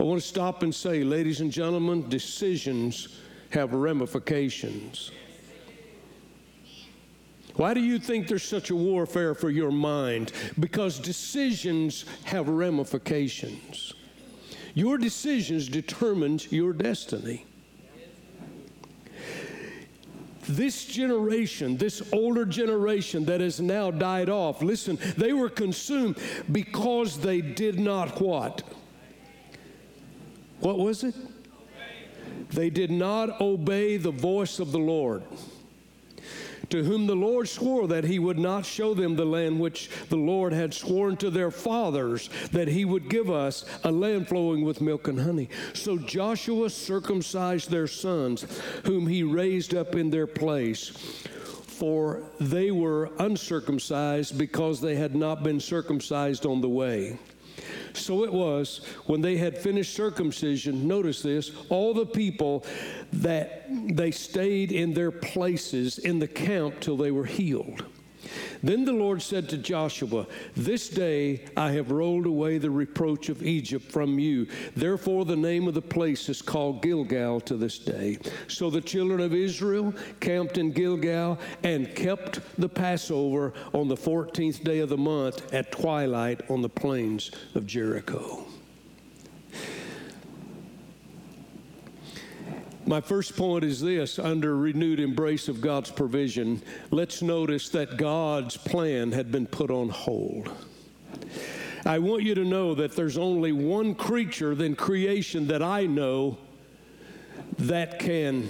I 0.00 0.04
want 0.04 0.20
to 0.20 0.26
stop 0.26 0.62
and 0.62 0.72
say, 0.72 1.02
ladies 1.02 1.40
and 1.40 1.50
gentlemen, 1.50 2.08
decisions 2.08 3.08
have 3.50 3.72
ramifications. 3.72 5.10
Why 7.56 7.74
do 7.74 7.80
you 7.80 7.98
think 7.98 8.28
there's 8.28 8.44
such 8.44 8.70
a 8.70 8.76
warfare 8.76 9.34
for 9.34 9.50
your 9.50 9.72
mind? 9.72 10.30
Because 10.60 11.00
decisions 11.00 12.04
have 12.22 12.48
ramifications. 12.48 13.94
Your 14.74 14.96
decisions 14.96 15.68
determine 15.68 16.38
your 16.50 16.72
destiny. 16.72 17.44
This 20.48 20.84
generation, 20.84 21.76
this 21.76 22.00
older 22.12 22.44
generation 22.44 23.24
that 23.24 23.40
has 23.40 23.60
now 23.60 23.90
died 23.90 24.28
off, 24.28 24.62
listen, 24.62 24.96
they 25.16 25.32
were 25.32 25.50
consumed 25.50 26.16
because 26.52 27.18
they 27.18 27.40
did 27.40 27.80
not 27.80 28.20
what? 28.20 28.62
What 30.60 30.78
was 30.78 31.04
it? 31.04 31.14
They 32.50 32.70
did 32.70 32.90
not 32.90 33.40
obey 33.40 33.96
the 33.96 34.10
voice 34.10 34.58
of 34.58 34.72
the 34.72 34.78
Lord 34.78 35.22
to 36.70 36.84
whom 36.84 37.06
the 37.06 37.16
Lord 37.16 37.48
swore 37.48 37.88
that 37.88 38.04
he 38.04 38.18
would 38.18 38.38
not 38.38 38.66
show 38.66 38.94
them 38.94 39.16
the 39.16 39.24
land 39.24 39.58
which 39.58 39.90
the 40.08 40.16
Lord 40.16 40.52
had 40.52 40.74
sworn 40.74 41.16
to 41.18 41.30
their 41.30 41.50
fathers 41.50 42.28
that 42.52 42.68
he 42.68 42.84
would 42.84 43.08
give 43.08 43.30
us, 43.30 43.64
a 43.84 43.90
land 43.90 44.28
flowing 44.28 44.64
with 44.64 44.80
milk 44.80 45.08
and 45.08 45.20
honey. 45.20 45.48
So 45.72 45.96
Joshua 45.96 46.70
circumcised 46.70 47.70
their 47.70 47.86
sons, 47.86 48.44
whom 48.84 49.06
he 49.06 49.22
raised 49.22 49.74
up 49.74 49.94
in 49.94 50.10
their 50.10 50.26
place. 50.26 50.88
For 50.88 52.24
they 52.40 52.70
were 52.70 53.10
uncircumcised 53.18 54.36
because 54.36 54.80
they 54.80 54.96
had 54.96 55.14
not 55.14 55.42
been 55.44 55.60
circumcised 55.60 56.44
on 56.44 56.60
the 56.60 56.68
way. 56.68 57.18
So 57.94 58.24
it 58.24 58.32
was 58.32 58.80
when 59.06 59.20
they 59.20 59.36
had 59.36 59.56
finished 59.56 59.94
circumcision, 59.94 60.86
notice 60.86 61.22
this, 61.22 61.50
all 61.68 61.94
the 61.94 62.06
people 62.06 62.64
that 63.12 63.66
they 63.68 64.10
stayed 64.10 64.72
in 64.72 64.94
their 64.94 65.10
places 65.10 65.98
in 65.98 66.18
the 66.18 66.28
camp 66.28 66.80
till 66.80 66.96
they 66.96 67.10
were 67.10 67.26
healed. 67.26 67.84
Then 68.62 68.84
the 68.84 68.92
Lord 68.92 69.22
said 69.22 69.48
to 69.48 69.58
Joshua, 69.58 70.26
This 70.56 70.88
day 70.88 71.44
I 71.56 71.72
have 71.72 71.90
rolled 71.90 72.26
away 72.26 72.58
the 72.58 72.70
reproach 72.70 73.28
of 73.28 73.42
Egypt 73.42 73.90
from 73.90 74.18
you. 74.18 74.46
Therefore, 74.74 75.24
the 75.24 75.36
name 75.36 75.68
of 75.68 75.74
the 75.74 75.82
place 75.82 76.28
is 76.28 76.42
called 76.42 76.82
Gilgal 76.82 77.40
to 77.42 77.56
this 77.56 77.78
day. 77.78 78.18
So 78.48 78.70
the 78.70 78.80
children 78.80 79.20
of 79.20 79.34
Israel 79.34 79.94
camped 80.20 80.58
in 80.58 80.72
Gilgal 80.72 81.38
and 81.62 81.94
kept 81.94 82.40
the 82.58 82.68
Passover 82.68 83.52
on 83.72 83.88
the 83.88 83.96
14th 83.96 84.64
day 84.64 84.80
of 84.80 84.88
the 84.88 84.96
month 84.96 85.52
at 85.52 85.72
twilight 85.72 86.40
on 86.50 86.62
the 86.62 86.68
plains 86.68 87.30
of 87.54 87.66
Jericho. 87.66 88.47
My 92.88 93.02
first 93.02 93.36
point 93.36 93.64
is 93.64 93.82
this 93.82 94.18
under 94.18 94.56
renewed 94.56 94.98
embrace 94.98 95.48
of 95.48 95.60
God's 95.60 95.90
provision, 95.90 96.62
let's 96.90 97.20
notice 97.20 97.68
that 97.68 97.98
God's 97.98 98.56
plan 98.56 99.12
had 99.12 99.30
been 99.30 99.46
put 99.46 99.70
on 99.70 99.90
hold. 99.90 100.50
I 101.84 101.98
want 101.98 102.22
you 102.22 102.34
to 102.34 102.46
know 102.46 102.74
that 102.76 102.96
there's 102.96 103.18
only 103.18 103.52
one 103.52 103.94
creature 103.94 104.54
than 104.54 104.74
creation 104.74 105.48
that 105.48 105.62
I 105.62 105.84
know 105.84 106.38
that 107.58 107.98
can 107.98 108.48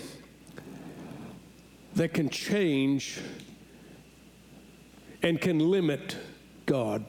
that 1.97 2.15
can 2.15 2.29
change 2.29 3.19
and 5.21 5.41
can 5.41 5.59
limit 5.59 6.17
God. 6.65 7.05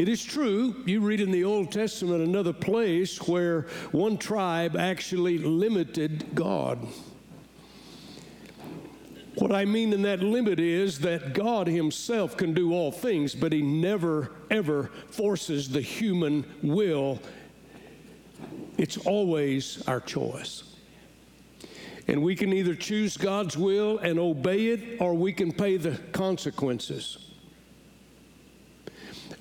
It 0.00 0.08
is 0.08 0.24
true, 0.24 0.76
you 0.86 1.02
read 1.02 1.20
in 1.20 1.30
the 1.30 1.44
Old 1.44 1.70
Testament 1.70 2.22
another 2.22 2.54
place 2.54 3.18
where 3.28 3.66
one 3.92 4.16
tribe 4.16 4.74
actually 4.74 5.36
limited 5.36 6.34
God. 6.34 6.78
What 9.34 9.52
I 9.52 9.66
mean 9.66 9.92
in 9.92 10.00
that 10.00 10.20
limit 10.22 10.58
is 10.58 11.00
that 11.00 11.34
God 11.34 11.66
Himself 11.66 12.34
can 12.38 12.54
do 12.54 12.72
all 12.72 12.90
things, 12.90 13.34
but 13.34 13.52
He 13.52 13.60
never, 13.60 14.32
ever 14.50 14.90
forces 15.10 15.68
the 15.68 15.82
human 15.82 16.46
will. 16.62 17.20
It's 18.78 18.96
always 18.96 19.86
our 19.86 20.00
choice. 20.00 20.62
And 22.08 22.22
we 22.22 22.34
can 22.36 22.54
either 22.54 22.74
choose 22.74 23.18
God's 23.18 23.54
will 23.54 23.98
and 23.98 24.18
obey 24.18 24.68
it, 24.68 24.98
or 24.98 25.12
we 25.12 25.34
can 25.34 25.52
pay 25.52 25.76
the 25.76 25.98
consequences. 26.12 27.29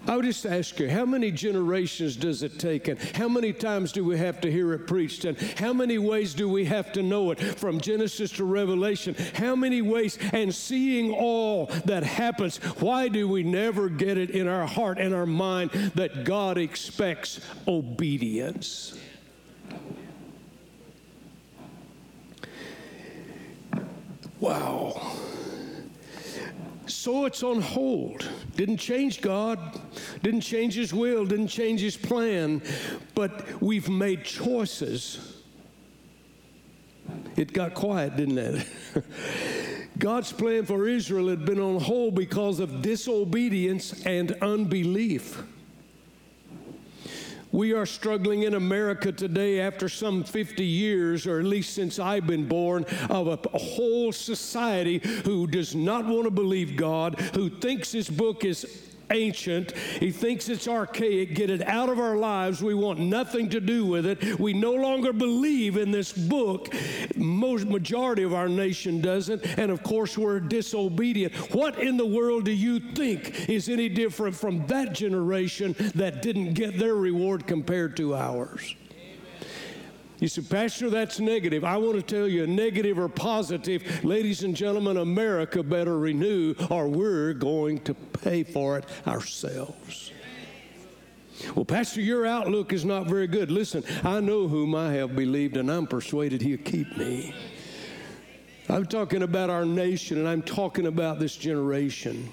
I 0.07 0.15
would 0.15 0.25
just 0.25 0.45
ask 0.45 0.79
you, 0.79 0.89
how 0.89 1.05
many 1.05 1.29
generations 1.29 2.15
does 2.15 2.41
it 2.41 2.57
take, 2.57 2.87
and 2.87 2.99
how 2.99 3.27
many 3.27 3.53
times 3.53 3.91
do 3.91 4.03
we 4.03 4.17
have 4.17 4.41
to 4.41 4.51
hear 4.51 4.73
it 4.73 4.87
preached, 4.87 5.25
and 5.25 5.37
how 5.37 5.71
many 5.71 5.97
ways 5.97 6.33
do 6.33 6.49
we 6.49 6.65
have 6.65 6.91
to 6.93 7.03
know 7.03 7.29
it 7.31 7.39
from 7.39 7.79
Genesis 7.79 8.31
to 8.31 8.45
Revelation? 8.45 9.15
How 9.35 9.55
many 9.55 9.81
ways, 9.81 10.17
and 10.33 10.55
seeing 10.55 11.11
all 11.11 11.67
that 11.85 12.03
happens, 12.03 12.57
why 12.79 13.07
do 13.07 13.27
we 13.27 13.43
never 13.43 13.87
get 13.87 14.17
it 14.17 14.31
in 14.31 14.47
our 14.47 14.65
heart 14.65 14.97
and 14.97 15.13
our 15.13 15.27
mind 15.27 15.69
that 15.95 16.23
God 16.23 16.57
expects 16.57 17.41
obedience? 17.67 18.97
Wow. 24.39 25.17
So 26.87 27.25
it's 27.25 27.43
on 27.43 27.61
hold. 27.61 28.27
Didn't 28.59 28.75
change 28.75 29.21
God, 29.21 29.79
didn't 30.21 30.41
change 30.41 30.73
His 30.73 30.93
will, 30.93 31.25
didn't 31.25 31.47
change 31.47 31.79
His 31.79 31.95
plan, 31.95 32.61
but 33.15 33.61
we've 33.61 33.87
made 33.87 34.25
choices. 34.25 35.37
It 37.37 37.53
got 37.53 37.73
quiet, 37.73 38.17
didn't 38.17 38.37
it? 38.37 38.67
God's 39.97 40.33
plan 40.33 40.65
for 40.65 40.89
Israel 40.89 41.29
had 41.29 41.45
been 41.45 41.61
on 41.61 41.79
hold 41.79 42.15
because 42.15 42.59
of 42.59 42.81
disobedience 42.81 44.05
and 44.05 44.33
unbelief. 44.41 45.41
We 47.51 47.73
are 47.73 47.85
struggling 47.85 48.43
in 48.43 48.53
America 48.53 49.11
today 49.11 49.59
after 49.59 49.89
some 49.89 50.23
50 50.23 50.63
years, 50.63 51.25
or 51.25 51.39
at 51.39 51.45
least 51.45 51.73
since 51.73 51.97
I've 51.97 52.27
been 52.27 52.47
born, 52.47 52.85
of 53.09 53.27
a, 53.27 53.39
whole 53.57 54.11
society 54.11 54.99
who 55.25 55.47
does 55.47 55.75
not 55.75 56.05
want 56.05 56.25
to 56.25 56.31
believe 56.31 56.75
God, 56.75 57.19
who 57.33 57.49
thinks 57.49 57.91
this 57.91 58.09
book 58.09 58.45
is 58.45 58.88
ancient. 59.11 59.71
He 59.71 60.11
thinks 60.11 60.49
it's 60.49 60.67
archaic. 60.67 61.35
Get 61.35 61.49
it 61.49 61.67
out 61.67 61.89
of 61.89 61.99
our 61.99 62.17
lives. 62.17 62.61
We 62.61 62.73
want 62.73 62.99
nothing 62.99 63.49
to 63.49 63.59
do 63.59 63.85
with 63.85 64.05
it. 64.05 64.39
We 64.39 64.53
no 64.53 64.73
longer 64.73 65.13
believe 65.13 65.77
in 65.77 65.91
this 65.91 66.11
book. 66.11 66.73
Most 67.15 67.67
majority 67.67 68.23
of 68.23 68.33
our 68.33 68.49
nation 68.49 69.01
doesn't. 69.01 69.45
And 69.57 69.71
of 69.71 69.83
course, 69.83 70.17
we're 70.17 70.39
disobedient. 70.39 71.33
What 71.53 71.79
in 71.79 71.97
the 71.97 72.05
world 72.05 72.45
do 72.45 72.51
you 72.51 72.79
think 72.79 73.49
is 73.49 73.69
any 73.69 73.89
different 73.89 74.35
from 74.35 74.65
that 74.67 74.93
generation 74.93 75.75
that 75.95 76.21
didn't 76.21 76.53
get 76.53 76.77
their 76.77 76.95
reward 76.95 77.47
compared 77.47 77.97
to 77.97 78.15
ours? 78.15 78.75
You 80.19 80.27
say, 80.27 80.41
Pastor, 80.41 80.89
that's 80.89 81.19
negative. 81.21 81.63
I 81.63 81.77
want 81.77 81.95
to 81.95 82.01
tell 82.01 82.27
you, 82.27 82.45
negative 82.45 82.99
or 82.99 83.07
positive, 83.07 84.03
ladies 84.03 84.43
and 84.43 84.53
gentlemen, 84.53 84.97
America 84.97 85.63
better 85.63 85.97
renew 85.97 86.55
or 86.69 86.89
we're 86.89 87.33
going 87.33 87.79
to 87.81 87.93
pay 87.93 88.43
for 88.43 88.77
it 88.77 88.85
ourselves. 89.07 90.11
Well, 91.55 91.63
Pastor, 91.63 92.01
your 92.01 92.25
outlook 92.25 92.73
is 92.73 92.83
not 92.83 93.07
very 93.07 93.27
good. 93.27 93.49
Listen, 93.49 93.81
I 94.03 94.19
know 94.19 94.49
whom 94.49 94.75
I 94.75 94.91
have 94.93 95.15
believed, 95.15 95.55
and 95.55 95.71
I'm 95.71 95.87
persuaded 95.87 96.41
he'll 96.41 96.57
keep 96.57 96.97
me. 96.97 97.33
I'm 98.67 98.85
talking 98.85 99.23
about 99.23 99.49
our 99.49 99.63
nation, 99.63 100.17
and 100.17 100.27
I'm 100.27 100.41
talking 100.41 100.87
about 100.87 101.19
this 101.19 101.37
generation 101.37 102.29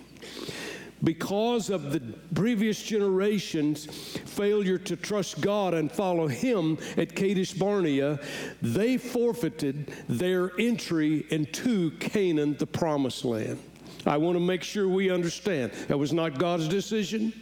because 1.05 1.71
of 1.71 1.93
the 1.93 2.01
previous 2.35 2.83
generation's 2.83 3.87
failure 4.25 4.79
to 4.79 4.97
trust 4.97 5.41
God 5.41 5.75
and 5.75 5.91
follow 5.91 6.27
Him 6.27 6.79
at 6.97 7.15
Kadesh 7.15 7.53
Barnea, 7.53 8.19
they 8.63 8.97
forfeited 8.97 9.93
their 10.09 10.53
entry 10.59 11.27
into 11.31 11.91
Canaan, 11.99 12.57
the 12.57 12.67
promised 12.67 13.25
land. 13.25 13.59
I 14.07 14.17
want 14.17 14.37
to 14.37 14.41
make 14.41 14.63
sure 14.63 14.89
we 14.89 15.11
understand 15.11 15.73
that 15.89 15.99
was 15.99 16.13
not 16.13 16.39
God's 16.39 16.69
decision, 16.69 17.33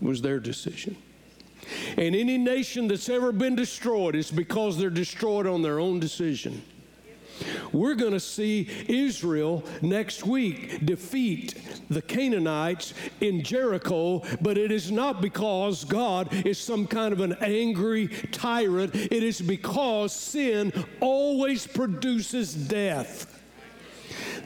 it 0.00 0.04
was 0.04 0.22
their 0.22 0.40
decision. 0.40 0.96
And 1.96 2.16
any 2.16 2.38
nation 2.38 2.88
that's 2.88 3.08
ever 3.08 3.30
been 3.30 3.54
destroyed 3.54 4.14
is 4.14 4.30
because 4.30 4.78
they're 4.78 4.90
destroyed 4.90 5.46
on 5.46 5.60
their 5.60 5.78
own 5.80 6.00
decision. 6.00 6.62
We're 7.72 7.94
going 7.94 8.12
to 8.12 8.20
see 8.20 8.68
Israel 8.88 9.64
next 9.82 10.24
week 10.24 10.84
defeat 10.84 11.54
the 11.90 12.02
Canaanites 12.02 12.94
in 13.20 13.42
Jericho, 13.42 14.22
but 14.40 14.58
it 14.58 14.70
is 14.70 14.90
not 14.90 15.20
because 15.20 15.84
God 15.84 16.32
is 16.46 16.58
some 16.58 16.86
kind 16.86 17.12
of 17.12 17.20
an 17.20 17.36
angry 17.40 18.08
tyrant. 18.32 18.94
It 18.94 19.22
is 19.22 19.40
because 19.40 20.12
sin 20.12 20.72
always 21.00 21.66
produces 21.66 22.54
death. 22.54 23.37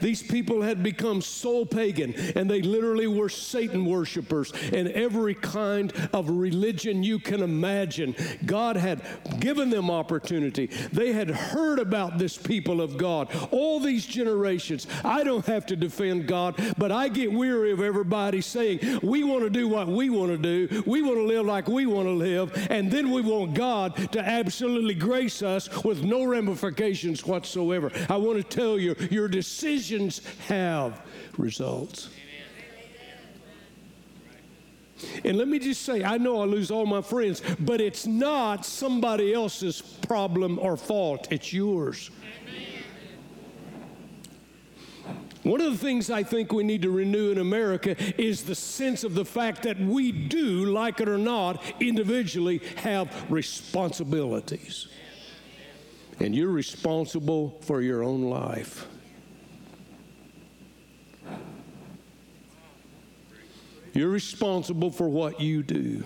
These 0.00 0.22
people 0.22 0.62
had 0.62 0.82
become 0.82 1.20
so 1.20 1.64
pagan, 1.64 2.14
and 2.36 2.50
they 2.50 2.62
literally 2.62 3.06
were 3.06 3.28
Satan 3.28 3.84
worshipers 3.84 4.52
and 4.72 4.88
every 4.88 5.34
kind 5.34 5.92
of 6.12 6.30
religion 6.30 7.02
you 7.02 7.18
can 7.18 7.42
imagine. 7.42 8.14
God 8.46 8.76
had 8.76 9.02
given 9.40 9.70
them 9.70 9.90
opportunity. 9.90 10.66
They 10.92 11.12
had 11.12 11.30
heard 11.30 11.78
about 11.78 12.18
this 12.18 12.36
people 12.36 12.80
of 12.80 12.96
God 12.96 13.28
all 13.50 13.80
these 13.80 14.06
generations. 14.06 14.86
I 15.04 15.24
don't 15.24 15.44
have 15.46 15.66
to 15.66 15.76
defend 15.76 16.26
God, 16.26 16.60
but 16.78 16.92
I 16.92 17.08
get 17.08 17.32
weary 17.32 17.72
of 17.72 17.80
everybody 17.80 18.40
saying, 18.40 19.00
we 19.02 19.24
want 19.24 19.42
to 19.44 19.50
do 19.50 19.68
what 19.68 19.88
we 19.88 20.10
want 20.10 20.30
to 20.32 20.38
do, 20.38 20.82
we 20.86 21.02
want 21.02 21.16
to 21.16 21.24
live 21.24 21.46
like 21.46 21.68
we 21.68 21.86
want 21.86 22.06
to 22.06 22.12
live, 22.12 22.66
and 22.70 22.90
then 22.90 23.10
we 23.10 23.22
want 23.22 23.54
God 23.54 23.96
to 24.12 24.20
absolutely 24.20 24.94
grace 24.94 25.42
us 25.42 25.84
with 25.84 26.02
no 26.02 26.24
ramifications 26.24 27.24
whatsoever. 27.24 27.90
I 28.08 28.16
want 28.16 28.38
to 28.38 28.44
tell 28.44 28.78
you, 28.78 28.94
your 29.10 29.28
decisions 29.62 30.20
have 30.48 31.00
results. 31.38 32.08
And 35.24 35.36
let 35.36 35.46
me 35.46 35.58
just 35.58 35.82
say, 35.82 36.02
I 36.02 36.18
know 36.18 36.42
I 36.42 36.46
lose 36.46 36.70
all 36.70 36.86
my 36.86 37.00
friends, 37.00 37.42
but 37.60 37.80
it's 37.80 38.06
not 38.06 38.64
somebody 38.64 39.32
else's 39.32 39.80
problem 39.80 40.58
or 40.58 40.76
fault, 40.76 41.28
it's 41.30 41.52
yours. 41.52 42.10
One 45.44 45.60
of 45.60 45.72
the 45.72 45.78
things 45.78 46.08
I 46.08 46.22
think 46.22 46.52
we 46.52 46.62
need 46.62 46.82
to 46.82 46.90
renew 46.90 47.30
in 47.32 47.38
America 47.38 47.96
is 48.20 48.44
the 48.44 48.54
sense 48.54 49.02
of 49.02 49.14
the 49.14 49.24
fact 49.24 49.62
that 49.62 49.78
we 49.78 50.12
do, 50.12 50.66
like 50.66 51.00
it 51.00 51.08
or 51.08 51.18
not, 51.18 51.62
individually 51.80 52.62
have 52.76 53.26
responsibilities. 53.28 54.86
And 56.20 56.34
you're 56.34 56.48
responsible 56.48 57.58
for 57.62 57.80
your 57.80 58.04
own 58.04 58.22
life. 58.22 58.86
You're 63.92 64.08
responsible 64.08 64.90
for 64.90 65.08
what 65.08 65.40
you 65.40 65.62
do. 65.62 66.04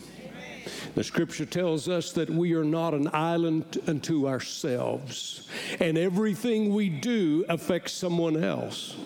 The 0.95 1.05
scripture 1.05 1.47
tells 1.47 1.89
us 1.89 2.13
that 2.13 2.29
we 2.29 2.55
are 2.55 2.65
not 2.65 2.95
an 2.95 3.09
island 3.13 3.79
unto 3.87 4.27
ourselves, 4.27 5.49
and 5.79 5.97
everything 5.97 6.75
we 6.75 6.89
do 6.89 7.45
affects 7.49 7.93
someone 7.93 8.43
else. 8.43 8.97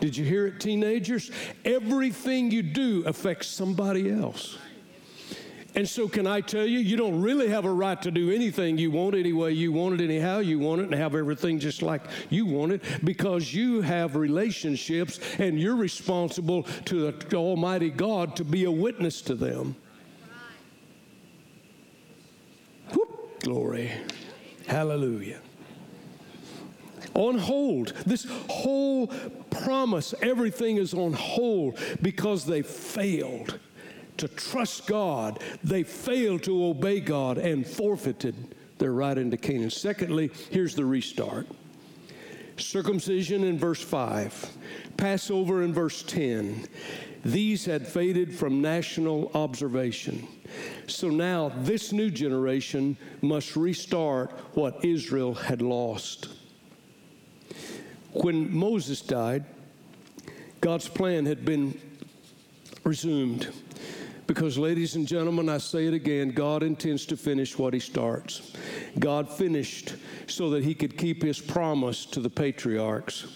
Did 0.00 0.16
you 0.16 0.24
hear 0.24 0.46
it, 0.46 0.60
teenagers? 0.60 1.30
Everything 1.64 2.50
you 2.50 2.62
do 2.62 3.02
affects 3.06 3.48
somebody 3.48 4.10
else. 4.10 4.56
And 5.74 5.88
so, 5.88 6.08
can 6.08 6.26
I 6.26 6.40
tell 6.40 6.66
you, 6.66 6.80
you 6.80 6.96
don't 6.96 7.20
really 7.20 7.48
have 7.48 7.64
a 7.64 7.72
right 7.72 8.00
to 8.02 8.10
do 8.10 8.30
anything 8.30 8.76
you 8.76 8.90
want 8.90 9.14
any 9.14 9.32
way 9.32 9.52
you 9.52 9.70
want 9.70 10.00
it, 10.00 10.04
anyhow 10.04 10.38
you 10.38 10.58
want 10.58 10.80
it, 10.80 10.84
and 10.84 10.94
have 10.94 11.14
everything 11.14 11.60
just 11.60 11.80
like 11.80 12.02
you 12.28 12.44
want 12.44 12.72
it 12.72 12.82
because 13.04 13.54
you 13.54 13.80
have 13.80 14.16
relationships 14.16 15.20
and 15.38 15.60
you're 15.60 15.76
responsible 15.76 16.64
to 16.86 17.12
the 17.12 17.36
Almighty 17.36 17.90
God 17.90 18.34
to 18.36 18.44
be 18.44 18.64
a 18.64 18.70
witness 18.70 19.22
to 19.22 19.34
them. 19.34 19.76
Whoop, 22.92 23.40
glory. 23.40 23.92
Hallelujah 24.66 25.40
on 27.14 27.38
hold. 27.38 27.88
This 28.06 28.26
whole 28.48 29.08
promise, 29.50 30.14
everything 30.22 30.76
is 30.76 30.94
on 30.94 31.12
hold 31.12 31.78
because 32.00 32.46
they 32.46 32.62
failed 32.62 33.58
to 34.20 34.28
trust 34.28 34.86
God. 34.86 35.42
They 35.64 35.82
failed 35.82 36.42
to 36.44 36.66
obey 36.66 37.00
God 37.00 37.38
and 37.38 37.66
forfeited 37.66 38.54
their 38.78 38.92
right 38.92 39.16
into 39.16 39.36
Canaan. 39.36 39.70
Secondly, 39.70 40.30
here's 40.50 40.74
the 40.74 40.84
restart 40.84 41.46
circumcision 42.58 43.42
in 43.44 43.58
verse 43.58 43.82
5, 43.82 44.50
Passover 44.98 45.62
in 45.62 45.72
verse 45.72 46.02
10. 46.02 46.66
These 47.24 47.64
had 47.64 47.86
faded 47.86 48.34
from 48.34 48.60
national 48.60 49.30
observation. 49.34 50.26
So 50.86 51.08
now 51.08 51.52
this 51.60 51.92
new 51.92 52.10
generation 52.10 52.98
must 53.22 53.56
restart 53.56 54.30
what 54.54 54.84
Israel 54.84 55.34
had 55.34 55.62
lost. 55.62 56.28
When 58.12 58.54
Moses 58.54 59.00
died, 59.00 59.44
God's 60.60 60.88
plan 60.88 61.24
had 61.24 61.44
been 61.44 61.78
resumed. 62.84 63.52
Because, 64.30 64.56
ladies 64.56 64.94
and 64.94 65.08
gentlemen, 65.08 65.48
I 65.48 65.58
say 65.58 65.86
it 65.86 65.92
again 65.92 66.30
God 66.30 66.62
intends 66.62 67.04
to 67.06 67.16
finish 67.16 67.58
what 67.58 67.74
He 67.74 67.80
starts. 67.80 68.52
God 68.96 69.28
finished 69.28 69.96
so 70.28 70.50
that 70.50 70.62
He 70.62 70.72
could 70.72 70.96
keep 70.96 71.24
His 71.24 71.40
promise 71.40 72.06
to 72.06 72.20
the 72.20 72.30
patriarchs. 72.30 73.26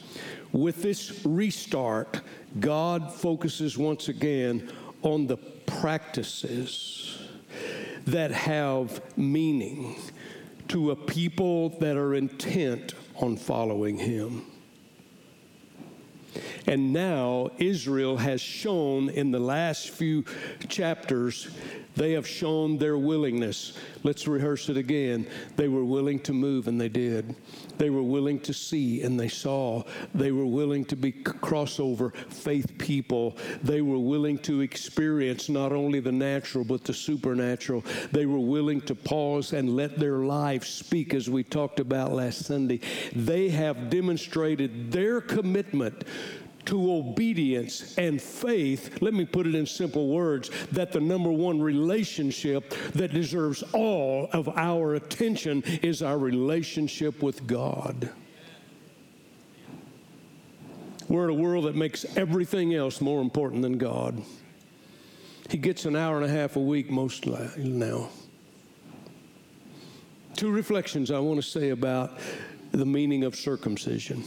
With 0.52 0.82
this 0.82 1.22
restart, 1.24 2.20
God 2.60 3.12
focuses 3.12 3.76
once 3.76 4.06
again 4.06 4.70
on 5.02 5.26
the 5.26 5.36
practices 5.36 7.19
that 8.06 8.30
have 8.30 9.02
meaning 9.16 9.97
to 10.69 10.92
a 10.92 10.97
people 10.97 11.71
that 11.80 11.97
are 11.97 12.14
intent 12.14 12.95
on 13.16 13.36
following 13.36 13.99
Him. 13.99 14.47
And 16.66 16.92
now 16.92 17.50
Israel 17.58 18.16
has 18.16 18.40
shown 18.40 19.08
in 19.08 19.30
the 19.30 19.38
last 19.38 19.90
few 19.90 20.25
chapters, 20.68 21.49
they 21.97 22.13
have 22.13 22.26
shown 22.26 22.78
their 22.78 22.99
willingness. 22.99 23.78
Let's 24.02 24.26
rehearse 24.26 24.69
it 24.69 24.76
again. 24.76 25.26
They 25.57 25.69
were 25.69 25.85
willing 25.85 26.21
to 26.21 26.33
move, 26.33 26.69
and 26.69 26.80
they 26.80 26.89
did. 26.89 27.37
They 27.78 27.91
were 27.91 28.02
willing 28.02 28.41
to 28.41 28.52
see, 28.52 29.02
and 29.02 29.19
they 29.19 29.28
saw. 29.28 29.83
They 30.15 30.33
were 30.33 30.47
willing 30.47 30.85
to 30.87 30.97
be 30.97 31.13
crossover 31.13 32.15
faith 32.33 32.76
people. 32.78 33.37
They 33.63 33.80
were 33.80 33.99
willing 33.99 34.39
to 34.41 34.61
experience 34.61 35.49
not 35.49 35.73
only 35.73 36.00
the 36.00 36.13
natural, 36.13 36.65
but 36.65 36.85
the 36.85 36.95
supernatural. 36.95 37.85
They 38.13 38.26
were 38.26 38.39
willing 38.39 38.80
to 38.83 38.95
pause 38.95 39.52
and 39.52 39.76
let 39.76 39.99
their 39.99 40.19
lives 40.19 40.69
speak, 40.69 41.15
as 41.15 41.30
we 41.30 41.45
talked 41.45 41.80
about 41.80 42.13
last 42.13 42.45
Sunday. 42.45 42.80
They 43.15 43.49
have 43.50 43.91
demonstrated 43.91 44.93
their 44.93 45.21
commitment 45.21 46.04
to 46.66 46.92
obedience 46.92 47.96
and 47.98 48.20
faith, 48.20 49.02
let 49.02 49.14
me 49.14 49.24
put 49.24 49.46
it 49.46 49.54
in 49.54 49.66
simple 49.66 50.08
words, 50.08 50.50
that 50.72 50.92
the 50.92 51.00
number 51.00 51.30
one 51.30 51.60
relationship 51.60 52.74
that 52.94 53.12
deserves 53.12 53.62
all 53.72 54.28
of 54.32 54.48
our 54.56 54.94
attention 54.94 55.62
is 55.82 56.02
our 56.02 56.18
relationship 56.18 57.22
with 57.22 57.46
God. 57.46 58.10
We're 61.08 61.24
in 61.24 61.38
a 61.38 61.42
world 61.42 61.66
that 61.66 61.76
makes 61.76 62.04
everything 62.16 62.74
else 62.74 63.00
more 63.00 63.20
important 63.20 63.62
than 63.62 63.78
God. 63.78 64.22
He 65.50 65.58
gets 65.58 65.84
an 65.84 65.94
hour 65.94 66.16
and 66.16 66.24
a 66.24 66.28
half 66.28 66.56
a 66.56 66.60
week 66.60 66.90
most 66.90 67.26
now. 67.26 68.08
Two 70.34 70.50
reflections 70.50 71.10
I 71.10 71.18
want 71.18 71.40
to 71.40 71.48
say 71.48 71.70
about 71.70 72.18
the 72.72 72.86
meaning 72.86 73.22
of 73.22 73.36
circumcision. 73.36 74.24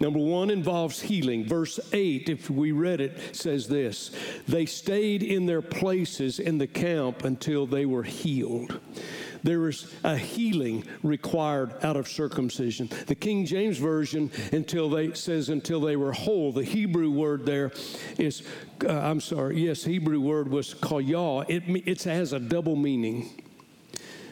Number 0.00 0.18
one 0.18 0.50
involves 0.50 1.00
healing. 1.00 1.46
Verse 1.46 1.78
8, 1.92 2.28
if 2.28 2.50
we 2.50 2.72
read 2.72 3.00
it, 3.00 3.36
says 3.36 3.68
this 3.68 4.10
They 4.48 4.66
stayed 4.66 5.22
in 5.22 5.46
their 5.46 5.62
places 5.62 6.38
in 6.38 6.58
the 6.58 6.66
camp 6.66 7.24
until 7.24 7.66
they 7.66 7.86
were 7.86 8.02
healed. 8.02 8.80
There 9.44 9.68
is 9.68 9.92
a 10.02 10.16
healing 10.16 10.84
required 11.02 11.74
out 11.84 11.98
of 11.98 12.08
circumcision. 12.08 12.88
The 13.06 13.14
King 13.14 13.44
James 13.44 13.76
Version 13.76 14.30
until 14.52 14.88
they 14.88 15.12
says 15.12 15.50
until 15.50 15.80
they 15.80 15.96
were 15.96 16.12
whole. 16.12 16.50
The 16.50 16.64
Hebrew 16.64 17.10
word 17.10 17.44
there 17.44 17.70
is, 18.18 18.42
uh, 18.82 18.88
I'm 18.88 19.20
sorry, 19.20 19.60
yes, 19.60 19.84
Hebrew 19.84 20.18
word 20.18 20.48
was 20.48 20.72
kayah. 20.74 21.44
It, 21.48 21.62
it 21.86 22.02
has 22.04 22.32
a 22.32 22.40
double 22.40 22.74
meaning 22.74 23.44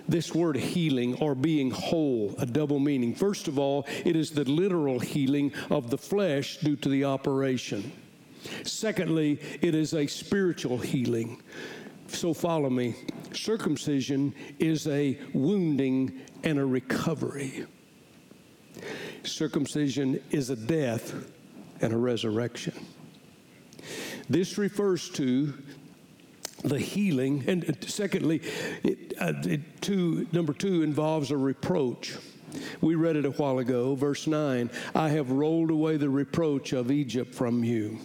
this 0.08 0.34
word 0.34 0.56
healing 0.56 1.14
or 1.20 1.34
being 1.34 1.70
whole, 1.70 2.34
a 2.38 2.46
double 2.46 2.78
meaning. 2.78 3.14
First 3.14 3.48
of 3.48 3.58
all, 3.58 3.86
it 4.04 4.16
is 4.16 4.30
the 4.30 4.44
literal 4.44 4.98
healing 4.98 5.52
of 5.70 5.90
the 5.90 5.98
flesh 5.98 6.58
due 6.58 6.76
to 6.76 6.88
the 6.88 7.04
operation. 7.04 7.92
Secondly, 8.64 9.40
it 9.60 9.74
is 9.74 9.94
a 9.94 10.06
spiritual 10.06 10.78
healing. 10.78 11.40
So 12.08 12.34
follow 12.34 12.68
me. 12.68 12.94
Circumcision 13.32 14.34
is 14.58 14.86
a 14.86 15.18
wounding 15.32 16.20
and 16.44 16.58
a 16.58 16.64
recovery. 16.64 17.66
Circumcision 19.24 20.20
is 20.30 20.50
a 20.50 20.56
death 20.56 21.14
and 21.80 21.92
a 21.92 21.96
resurrection. 21.96 22.74
This 24.28 24.58
refers 24.58 25.08
to 25.10 25.54
the 26.62 26.78
healing. 26.78 27.44
And 27.46 27.76
secondly, 27.86 28.42
it, 28.82 29.14
uh, 29.20 29.34
it 29.44 29.82
two, 29.82 30.26
number 30.32 30.52
two 30.52 30.82
involves 30.82 31.30
a 31.30 31.36
reproach. 31.36 32.16
We 32.80 32.94
read 32.94 33.16
it 33.16 33.24
a 33.24 33.30
while 33.30 33.58
ago, 33.58 33.94
verse 33.94 34.26
9 34.26 34.70
I 34.94 35.08
have 35.10 35.30
rolled 35.30 35.70
away 35.70 35.96
the 35.96 36.10
reproach 36.10 36.72
of 36.72 36.90
Egypt 36.90 37.34
from 37.34 37.64
you. 37.64 37.98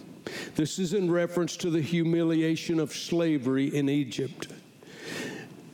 This 0.56 0.78
is 0.78 0.94
in 0.94 1.10
reference 1.10 1.56
to 1.58 1.70
the 1.70 1.80
humiliation 1.80 2.80
of 2.80 2.92
slavery 2.92 3.74
in 3.74 3.88
Egypt. 3.88 4.48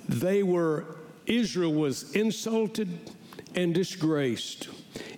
They 0.09 0.42
were, 0.42 0.97
Israel 1.27 1.73
was 1.73 2.12
insulted 2.14 3.11
and 3.55 3.75
disgraced, 3.75 4.68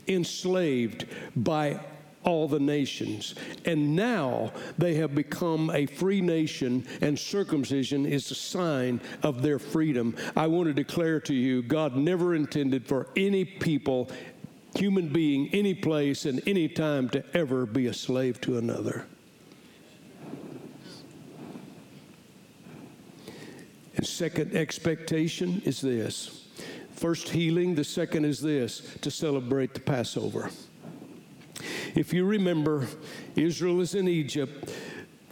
enslaved 0.07 1.07
by 1.35 1.81
all 2.27 2.49
the 2.49 2.61
nations. 2.61 3.35
And 3.65 3.97
now 3.97 4.53
they 4.77 4.95
have 4.97 5.15
become 5.15 5.71
a 5.71 5.87
free 5.87 6.21
nation, 6.21 6.87
and 7.01 7.19
circumcision 7.19 8.05
is 8.05 8.31
a 8.31 8.35
sign 8.35 9.01
of 9.23 9.41
their 9.41 9.59
freedom. 9.59 10.15
I 10.37 10.49
want 10.49 10.67
to 10.67 10.75
declare 10.75 11.21
to 11.21 11.35
you 11.35 11.63
God 11.63 11.97
never 11.97 12.35
intended 12.35 12.87
for 12.87 13.09
any 13.17 13.45
people, 13.45 14.11
human 14.75 15.09
being, 15.09 15.49
any 15.55 15.73
place, 15.73 16.27
and 16.27 16.43
any 16.47 16.69
time 16.69 17.09
to 17.11 17.25
ever 17.35 17.65
be 17.65 17.87
a 17.87 17.95
slave 17.95 18.41
to 18.43 18.59
another. 18.59 19.07
And 23.97 24.07
second 24.07 24.55
expectation 24.55 25.63
is 25.65 25.81
this 25.81 26.43
first 26.93 27.29
healing, 27.29 27.75
the 27.75 27.85
second 27.85 28.25
is 28.25 28.41
this 28.41 28.97
to 29.03 29.11
celebrate 29.11 29.75
the 29.75 29.81
Passover. 29.81 30.51
If 31.95 32.13
you 32.13 32.25
remember, 32.25 32.87
Israel 33.35 33.81
is 33.81 33.95
in 33.95 34.09
Egypt. 34.09 34.73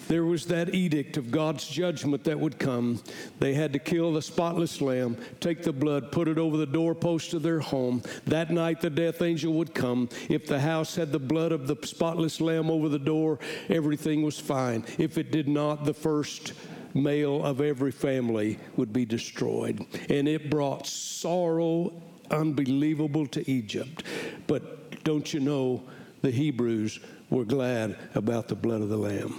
There 0.08 0.24
was 0.24 0.46
that 0.46 0.74
edict 0.74 1.16
of 1.16 1.30
God's 1.30 1.66
judgment 1.66 2.24
that 2.24 2.38
would 2.38 2.58
come. 2.58 3.02
They 3.38 3.54
had 3.54 3.72
to 3.72 3.78
kill 3.78 4.12
the 4.12 4.20
spotless 4.20 4.80
lamb, 4.80 5.16
take 5.40 5.62
the 5.62 5.72
blood, 5.72 6.12
put 6.12 6.28
it 6.28 6.36
over 6.38 6.56
the 6.56 6.66
doorpost 6.66 7.32
of 7.32 7.42
their 7.42 7.60
home. 7.60 8.02
That 8.26 8.50
night, 8.50 8.80
the 8.82 8.90
death 8.90 9.22
angel 9.22 9.54
would 9.54 9.74
come. 9.74 10.10
If 10.28 10.46
the 10.46 10.60
house 10.60 10.94
had 10.94 11.10
the 11.10 11.18
blood 11.18 11.52
of 11.52 11.66
the 11.66 11.76
spotless 11.86 12.40
lamb 12.40 12.70
over 12.70 12.88
the 12.88 12.98
door, 12.98 13.38
everything 13.68 14.22
was 14.22 14.38
fine. 14.38 14.84
If 14.98 15.16
it 15.16 15.30
did 15.30 15.48
not, 15.48 15.84
the 15.84 15.94
first 15.94 16.52
male 16.92 17.42
of 17.44 17.60
every 17.60 17.90
family 17.90 18.58
would 18.76 18.92
be 18.92 19.04
destroyed. 19.04 19.84
And 20.10 20.28
it 20.28 20.50
brought 20.50 20.86
sorrow 20.86 22.02
unbelievable 22.30 23.26
to 23.28 23.50
Egypt. 23.50 24.04
But 24.46 25.02
don't 25.04 25.32
you 25.32 25.40
know, 25.40 25.82
the 26.24 26.30
Hebrews 26.30 27.00
were 27.28 27.44
glad 27.44 27.98
about 28.14 28.48
the 28.48 28.54
blood 28.54 28.80
of 28.80 28.88
the 28.88 28.96
Lamb. 28.96 29.38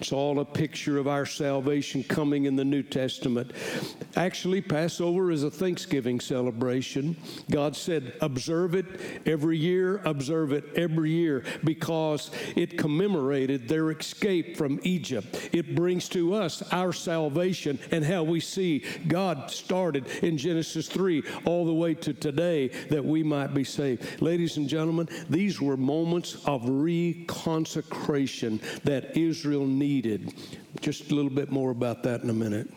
It's 0.00 0.12
all 0.12 0.40
a 0.40 0.44
picture 0.44 0.98
of 0.98 1.06
our 1.08 1.26
salvation 1.26 2.02
coming 2.04 2.44
in 2.44 2.56
the 2.56 2.64
New 2.64 2.82
Testament. 2.82 3.52
Actually, 4.16 4.60
Passover 4.60 5.30
is 5.30 5.42
a 5.42 5.50
Thanksgiving 5.50 6.20
celebration. 6.20 7.16
God 7.50 7.74
said, 7.76 8.14
observe 8.20 8.74
it 8.74 8.86
every 9.26 9.58
year, 9.58 10.00
observe 10.04 10.52
it 10.52 10.64
every 10.76 11.10
year, 11.10 11.44
because 11.64 12.30
it 12.56 12.78
commemorated 12.78 13.68
their 13.68 13.90
escape 13.90 14.56
from 14.56 14.78
Egypt. 14.82 15.50
It 15.52 15.74
brings 15.74 16.08
to 16.10 16.34
us 16.34 16.62
our 16.72 16.92
salvation 16.92 17.78
and 17.90 18.04
how 18.04 18.22
we 18.22 18.40
see 18.40 18.84
God 19.08 19.50
started 19.50 20.06
in 20.22 20.38
Genesis 20.38 20.88
3 20.88 21.22
all 21.44 21.64
the 21.66 21.74
way 21.74 21.94
to 21.94 22.12
today 22.12 22.68
that 22.90 23.04
we 23.04 23.22
might 23.22 23.54
be 23.54 23.64
saved. 23.64 24.22
Ladies 24.22 24.56
and 24.56 24.68
gentlemen, 24.68 25.08
these 25.28 25.60
were 25.60 25.76
moments 25.76 26.34
of 26.46 26.62
reconsecration 26.62 28.60
that 28.82 29.16
Israel 29.16 29.63
needed. 29.66 30.34
Just 30.80 31.10
a 31.10 31.14
little 31.14 31.30
bit 31.30 31.50
more 31.50 31.70
about 31.70 32.02
that 32.04 32.22
in 32.22 32.30
a 32.30 32.34
minute. 32.34 32.70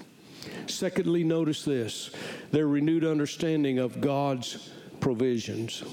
Secondly, 0.68 1.24
notice 1.24 1.64
this 1.64 2.12
their 2.52 2.68
renewed 2.68 3.04
understanding 3.04 3.80
of 3.80 4.02
God's 4.02 4.72
provisions. 5.00 5.84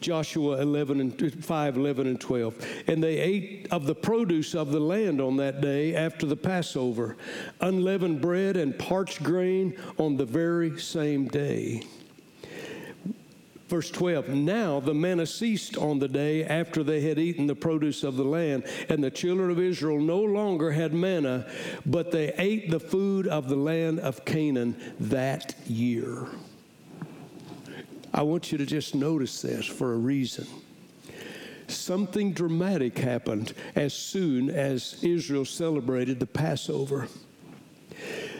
Joshua 0.00 0.60
11 0.60 1.00
and 1.00 1.44
5, 1.44 1.76
11 1.76 2.06
and 2.06 2.20
12. 2.20 2.66
And 2.86 3.02
they 3.02 3.18
ate 3.18 3.66
of 3.70 3.86
the 3.86 3.94
produce 3.94 4.54
of 4.54 4.70
the 4.70 4.80
land 4.80 5.20
on 5.20 5.36
that 5.38 5.60
day 5.60 5.94
after 5.94 6.26
the 6.26 6.36
Passover, 6.36 7.16
unleavened 7.60 8.20
bread 8.20 8.56
and 8.56 8.78
parched 8.78 9.22
grain 9.22 9.76
on 9.98 10.16
the 10.16 10.24
very 10.26 10.78
same 10.78 11.28
day. 11.28 11.82
Verse 13.68 13.90
12 13.90 14.28
Now 14.28 14.80
the 14.80 14.94
manna 14.94 15.26
ceased 15.26 15.76
on 15.76 15.98
the 15.98 16.08
day 16.08 16.44
after 16.44 16.84
they 16.84 17.00
had 17.00 17.18
eaten 17.18 17.46
the 17.46 17.54
produce 17.54 18.04
of 18.04 18.16
the 18.16 18.24
land, 18.24 18.64
and 18.88 19.02
the 19.02 19.10
children 19.10 19.50
of 19.50 19.58
Israel 19.58 20.00
no 20.00 20.20
longer 20.20 20.70
had 20.70 20.94
manna, 20.94 21.46
but 21.84 22.12
they 22.12 22.32
ate 22.38 22.70
the 22.70 22.80
food 22.80 23.26
of 23.26 23.48
the 23.48 23.56
land 23.56 23.98
of 24.00 24.24
Canaan 24.24 24.76
that 25.00 25.54
year. 25.66 26.28
I 28.14 28.22
want 28.22 28.52
you 28.52 28.58
to 28.58 28.66
just 28.66 28.94
notice 28.94 29.42
this 29.42 29.66
for 29.66 29.92
a 29.92 29.96
reason. 29.96 30.46
Something 31.68 32.32
dramatic 32.32 32.96
happened 32.96 33.52
as 33.74 33.92
soon 33.92 34.48
as 34.48 35.02
Israel 35.02 35.44
celebrated 35.44 36.20
the 36.20 36.26
Passover. 36.26 37.08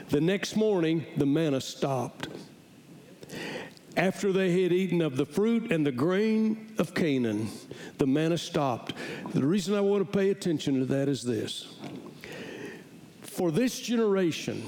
The 0.09 0.21
next 0.21 0.55
morning, 0.55 1.05
the 1.17 1.27
manna 1.27 1.61
stopped 1.61 2.29
after 3.97 4.33
they 4.33 4.63
had 4.63 4.73
eaten 4.73 5.01
of 5.01 5.17
the 5.17 5.27
fruit 5.27 5.73
and 5.73 5.87
the 5.87 5.93
grain 5.93 6.75
of 6.79 6.95
Canaan, 6.95 7.49
the 7.99 8.07
manna 8.07 8.39
stopped. 8.39 8.95
The 9.33 9.45
reason 9.45 9.75
I 9.75 9.81
want 9.81 10.11
to 10.11 10.19
pay 10.19 10.31
attention 10.31 10.79
to 10.81 10.87
that 10.87 11.09
is 11.09 11.23
this. 11.23 11.75
For 13.23 13.51
this 13.51 13.81
generation 13.81 14.63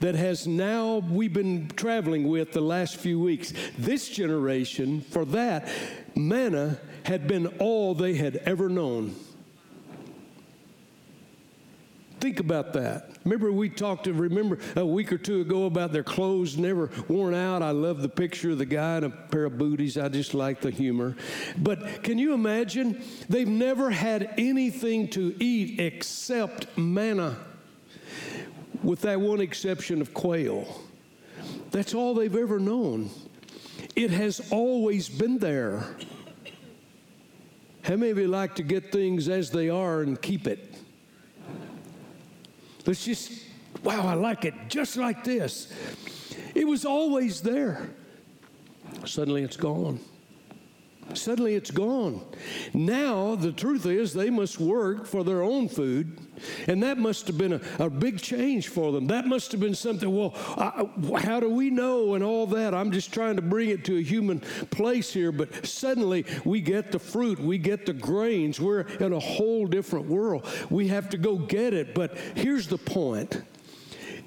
that 0.00 0.14
has 0.14 0.46
now 0.46 0.98
we've 1.10 1.32
been 1.32 1.68
traveling 1.68 2.28
with 2.28 2.52
the 2.52 2.60
last 2.60 2.96
few 2.96 3.20
weeks, 3.20 3.52
this 3.78 4.08
generation, 4.08 5.00
for 5.00 5.24
that, 5.26 5.68
manna 6.14 6.78
had 7.04 7.28
been 7.28 7.46
all 7.58 7.94
they 7.94 8.14
had 8.14 8.36
ever 8.36 8.68
known. 8.68 9.14
Think 12.26 12.40
about 12.40 12.72
that. 12.72 13.12
Remember, 13.22 13.52
we 13.52 13.68
talked 13.68 14.08
remember 14.08 14.58
a 14.74 14.84
week 14.84 15.12
or 15.12 15.16
two 15.16 15.42
ago 15.42 15.66
about 15.66 15.92
their 15.92 16.02
clothes 16.02 16.58
never 16.58 16.90
worn 17.06 17.34
out. 17.34 17.62
I 17.62 17.70
love 17.70 18.02
the 18.02 18.08
picture 18.08 18.50
of 18.50 18.58
the 18.58 18.66
guy 18.66 18.96
in 18.96 19.04
a 19.04 19.10
pair 19.10 19.44
of 19.44 19.56
booties. 19.56 19.96
I 19.96 20.08
just 20.08 20.34
like 20.34 20.60
the 20.60 20.72
humor. 20.72 21.14
But 21.56 22.02
can 22.02 22.18
you 22.18 22.34
imagine? 22.34 23.00
They've 23.28 23.46
never 23.46 23.90
had 23.90 24.34
anything 24.38 25.06
to 25.10 25.36
eat 25.38 25.78
except 25.78 26.76
manna, 26.76 27.36
with 28.82 29.02
that 29.02 29.20
one 29.20 29.40
exception 29.40 30.00
of 30.00 30.12
quail. 30.12 30.82
That's 31.70 31.94
all 31.94 32.12
they've 32.12 32.34
ever 32.34 32.58
known. 32.58 33.08
It 33.94 34.10
has 34.10 34.40
always 34.50 35.08
been 35.08 35.38
there. 35.38 35.94
How 37.82 37.94
many 37.94 38.10
of 38.10 38.18
you 38.18 38.26
like 38.26 38.56
to 38.56 38.64
get 38.64 38.90
things 38.90 39.28
as 39.28 39.52
they 39.52 39.68
are 39.68 40.00
and 40.02 40.20
keep 40.20 40.48
it? 40.48 40.75
Let's 42.86 43.04
just, 43.04 43.32
wow, 43.82 44.06
I 44.06 44.14
like 44.14 44.44
it 44.44 44.54
just 44.68 44.96
like 44.96 45.24
this. 45.24 45.72
It 46.54 46.66
was 46.66 46.84
always 46.84 47.40
there. 47.40 47.90
Suddenly 49.04 49.42
it's 49.42 49.56
gone. 49.56 50.00
Suddenly 51.14 51.54
it's 51.54 51.70
gone. 51.70 52.24
Now, 52.72 53.34
the 53.34 53.52
truth 53.52 53.86
is, 53.86 54.12
they 54.12 54.30
must 54.30 54.58
work 54.60 55.06
for 55.06 55.24
their 55.24 55.42
own 55.42 55.68
food, 55.68 56.18
and 56.68 56.82
that 56.82 56.98
must 56.98 57.26
have 57.26 57.38
been 57.38 57.54
a, 57.54 57.60
a 57.78 57.90
big 57.90 58.20
change 58.20 58.68
for 58.68 58.92
them. 58.92 59.06
That 59.06 59.26
must 59.26 59.52
have 59.52 59.60
been 59.60 59.74
something, 59.74 60.14
well, 60.14 60.34
I, 60.56 60.88
how 61.20 61.40
do 61.40 61.50
we 61.50 61.70
know 61.70 62.14
and 62.14 62.24
all 62.24 62.46
that? 62.48 62.74
I'm 62.74 62.92
just 62.92 63.12
trying 63.12 63.36
to 63.36 63.42
bring 63.42 63.70
it 63.70 63.84
to 63.86 63.98
a 63.98 64.02
human 64.02 64.40
place 64.70 65.12
here, 65.12 65.32
but 65.32 65.66
suddenly 65.66 66.24
we 66.44 66.60
get 66.60 66.92
the 66.92 66.98
fruit, 66.98 67.38
we 67.38 67.58
get 67.58 67.86
the 67.86 67.92
grains. 67.92 68.60
We're 68.60 68.80
in 68.80 69.12
a 69.12 69.20
whole 69.20 69.66
different 69.66 70.06
world. 70.06 70.46
We 70.70 70.88
have 70.88 71.10
to 71.10 71.18
go 71.18 71.36
get 71.36 71.74
it. 71.74 71.94
But 71.94 72.16
here's 72.34 72.66
the 72.68 72.78
point 72.78 73.42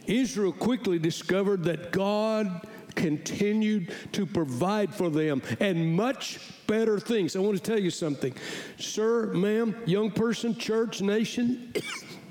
Israel 0.08 0.52
quickly 0.52 1.00
discovered 1.00 1.64
that 1.66 1.92
God 1.92 2.68
continued 3.00 3.94
to 4.12 4.26
provide 4.26 4.94
for 4.94 5.10
them 5.10 5.42
and 5.60 5.96
much 5.96 6.40
better 6.68 7.00
things. 7.00 7.36
I 7.36 7.40
want 7.40 7.58
to 7.58 7.64
tell 7.64 7.80
you 7.80 7.90
something. 7.90 8.36
Sir, 8.78 9.28
ma'am, 9.34 9.76
young 9.86 10.12
person, 10.12 10.56
church, 10.56 11.02
nation, 11.02 11.74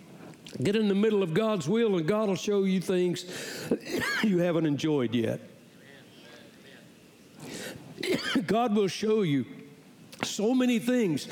get 0.63 0.77
in 0.77 0.89
the 0.89 0.95
middle 0.95 1.23
of 1.23 1.33
God's 1.33 1.69
will 1.69 1.97
and 1.97 2.07
God 2.07 2.29
will 2.29 2.37
show 2.37 2.65
you 2.65 2.81
things 2.81 3.25
you 4.23 4.39
haven't 4.39 4.67
enjoyed 4.67 5.15
yet. 5.15 5.41
God 8.47 8.77
will 8.77 8.89
show 8.89 9.23
you 9.23 9.47
so 10.23 10.55
many 10.55 10.79
things 10.79 11.27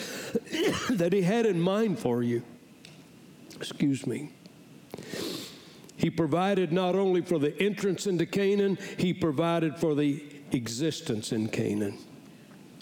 that 0.91 1.13
He 1.13 1.23
had 1.23 1.45
in 1.45 1.61
mind 1.61 1.99
for 1.99 2.23
you. 2.23 2.43
Excuse 3.55 4.07
me. 4.07 4.33
He 6.07 6.11
provided 6.11 6.73
not 6.73 6.95
only 6.95 7.21
for 7.21 7.41
the 7.41 7.61
entrance 7.61 8.07
into 8.07 8.27
Canaan, 8.27 8.79
He 8.97 9.13
provided 9.13 9.77
for 9.77 9.97
the 9.97 10.23
existence 10.53 11.33
in 11.33 11.49
Canaan. 11.49 11.99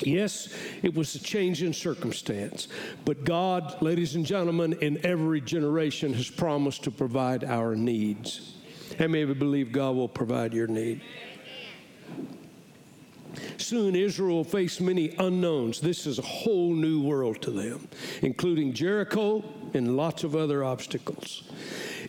Yes, 0.00 0.54
it 0.82 0.94
was 0.94 1.14
a 1.14 1.18
change 1.18 1.62
in 1.62 1.72
circumstance, 1.72 2.68
but 3.06 3.24
God, 3.24 3.80
ladies 3.80 4.14
and 4.14 4.26
gentlemen, 4.26 4.74
in 4.74 5.00
every 5.06 5.40
generation 5.40 6.12
has 6.12 6.28
promised 6.28 6.84
to 6.84 6.90
provide 6.90 7.44
our 7.44 7.74
needs. 7.74 8.56
Of 8.98 9.14
you 9.14 9.34
believe 9.34 9.72
God 9.72 9.96
will 9.96 10.06
provide 10.06 10.52
your 10.52 10.66
need? 10.66 11.00
Soon 13.56 13.96
Israel 13.96 14.44
faced 14.44 14.82
many 14.82 15.16
unknowns. 15.18 15.80
This 15.80 16.06
is 16.06 16.18
a 16.18 16.22
whole 16.22 16.74
new 16.74 17.00
world 17.00 17.40
to 17.40 17.50
them, 17.50 17.88
including 18.20 18.74
Jericho 18.74 19.42
and 19.72 19.96
lots 19.96 20.24
of 20.24 20.36
other 20.36 20.62
obstacles. 20.62 21.44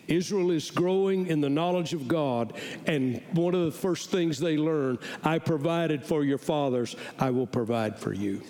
Israel 0.08 0.52
is 0.52 0.70
growing 0.72 1.28
in 1.28 1.42
the 1.42 1.50
knowledge 1.50 1.94
of 1.94 2.08
God, 2.08 2.54
and 2.86 3.22
one 3.32 3.56
of 3.56 3.66
the 3.66 3.72
first 3.72 4.12
things 4.12 4.40
they 4.40 4.58
learn 4.58 5.00
I 5.24 5.40
provided 5.40 6.04
for 6.04 6.24
your 6.24 6.38
fathers, 6.38 6.96
I 7.20 7.32
will 7.32 7.48
provide 7.48 7.98
for 7.98 8.14
you. 8.14 8.42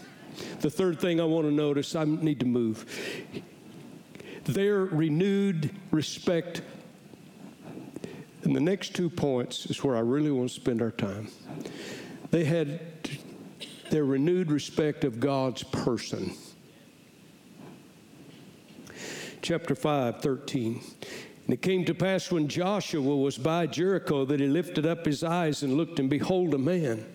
The 0.60 0.70
third 0.70 1.00
thing 1.00 1.20
I 1.20 1.24
want 1.24 1.48
to 1.48 1.54
notice, 1.54 1.96
I 1.96 2.04
need 2.04 2.40
to 2.42 2.46
move. 2.46 2.86
Their 4.46 4.86
renewed 4.86 5.72
respect. 5.92 6.62
And 8.44 8.56
the 8.56 8.62
next 8.62 8.96
two 8.96 9.10
points 9.10 9.66
is 9.66 9.84
where 9.84 9.96
I 9.96 10.02
really 10.02 10.32
want 10.32 10.50
to 10.50 10.56
spend 10.56 10.82
our 10.82 10.92
time. 10.92 11.30
They 12.32 12.44
had 12.44 12.80
their 13.90 14.06
renewed 14.06 14.52
respect 14.52 15.04
of 15.04 15.20
God's 15.20 15.64
person. 15.64 16.34
Chapter 19.42 19.76
5, 19.76 20.22
13. 20.22 20.82
And 21.46 21.54
it 21.54 21.62
came 21.62 21.86
to 21.86 21.94
pass 21.94 22.32
when 22.32 22.48
Joshua 22.48 23.16
was 23.16 23.38
by 23.38 23.68
Jericho 23.68 24.26
that 24.26 24.40
he 24.40 24.48
lifted 24.48 24.86
up 24.86 25.06
his 25.06 25.24
eyes 25.24 25.62
and 25.62 25.78
looked, 25.78 26.00
and 26.00 26.10
behold, 26.10 26.56
a 26.56 26.58
man 26.58 27.06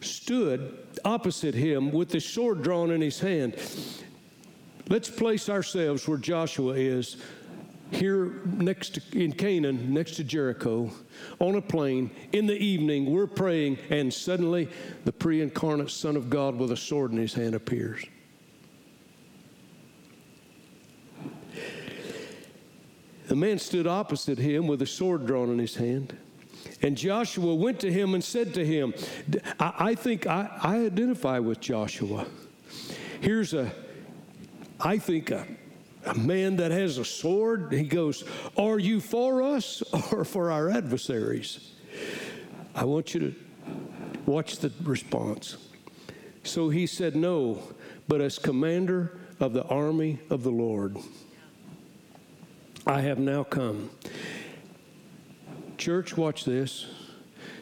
stood 0.00 0.76
opposite 1.04 1.54
him 1.54 1.92
with 1.92 2.10
his 2.10 2.24
sword 2.24 2.62
drawn 2.62 2.90
in 2.90 3.00
his 3.00 3.20
hand. 3.20 3.54
Let's 4.88 5.08
place 5.08 5.48
ourselves 5.48 6.08
where 6.08 6.18
Joshua 6.18 6.74
is, 6.74 7.16
here 7.92 8.40
next 8.44 8.94
to, 8.94 9.18
in 9.18 9.32
Canaan, 9.32 9.92
next 9.92 10.16
to 10.16 10.24
Jericho, 10.24 10.90
on 11.38 11.54
a 11.54 11.62
plain. 11.62 12.10
In 12.32 12.46
the 12.46 12.56
evening, 12.56 13.12
we're 13.12 13.26
praying, 13.26 13.78
and 13.90 14.12
suddenly 14.12 14.68
the 15.04 15.12
pre 15.12 15.42
incarnate 15.42 15.90
Son 15.90 16.16
of 16.16 16.28
God 16.28 16.56
with 16.56 16.72
a 16.72 16.76
sword 16.76 17.12
in 17.12 17.18
his 17.18 17.34
hand 17.34 17.54
appears. 17.54 18.04
The 23.30 23.36
man 23.36 23.60
stood 23.60 23.86
opposite 23.86 24.38
him 24.38 24.66
with 24.66 24.82
a 24.82 24.86
sword 24.86 25.24
drawn 25.24 25.50
in 25.50 25.60
his 25.60 25.76
hand. 25.76 26.16
And 26.82 26.96
Joshua 26.96 27.54
went 27.54 27.78
to 27.78 27.92
him 27.92 28.14
and 28.14 28.24
said 28.24 28.52
to 28.54 28.66
him, 28.66 28.92
I, 29.60 29.72
I 29.78 29.94
think 29.94 30.26
I, 30.26 30.50
I, 30.60 30.78
identify 30.86 31.38
with 31.38 31.60
Joshua. 31.60 32.26
Here's 33.20 33.54
a, 33.54 33.70
I 34.80 34.98
think, 34.98 35.30
a, 35.30 35.46
a 36.06 36.14
man 36.14 36.56
that 36.56 36.72
has 36.72 36.98
a 36.98 37.04
sword. 37.04 37.72
He 37.72 37.84
goes, 37.84 38.24
Are 38.56 38.80
you 38.80 38.98
for 38.98 39.44
us 39.44 39.80
or 40.10 40.24
for 40.24 40.50
our 40.50 40.68
adversaries? 40.68 41.70
I 42.74 42.84
want 42.84 43.14
you 43.14 43.20
to 43.20 43.34
watch 44.26 44.56
the 44.56 44.72
response. 44.82 45.56
So 46.42 46.68
he 46.68 46.84
said, 46.84 47.14
No, 47.14 47.62
but 48.08 48.20
as 48.20 48.40
commander 48.40 49.20
of 49.38 49.52
the 49.52 49.62
army 49.66 50.18
of 50.30 50.42
the 50.42 50.50
Lord. 50.50 50.96
I 52.90 53.02
have 53.02 53.20
now 53.20 53.44
come. 53.44 53.88
Church, 55.78 56.16
watch 56.16 56.44
this. 56.44 56.88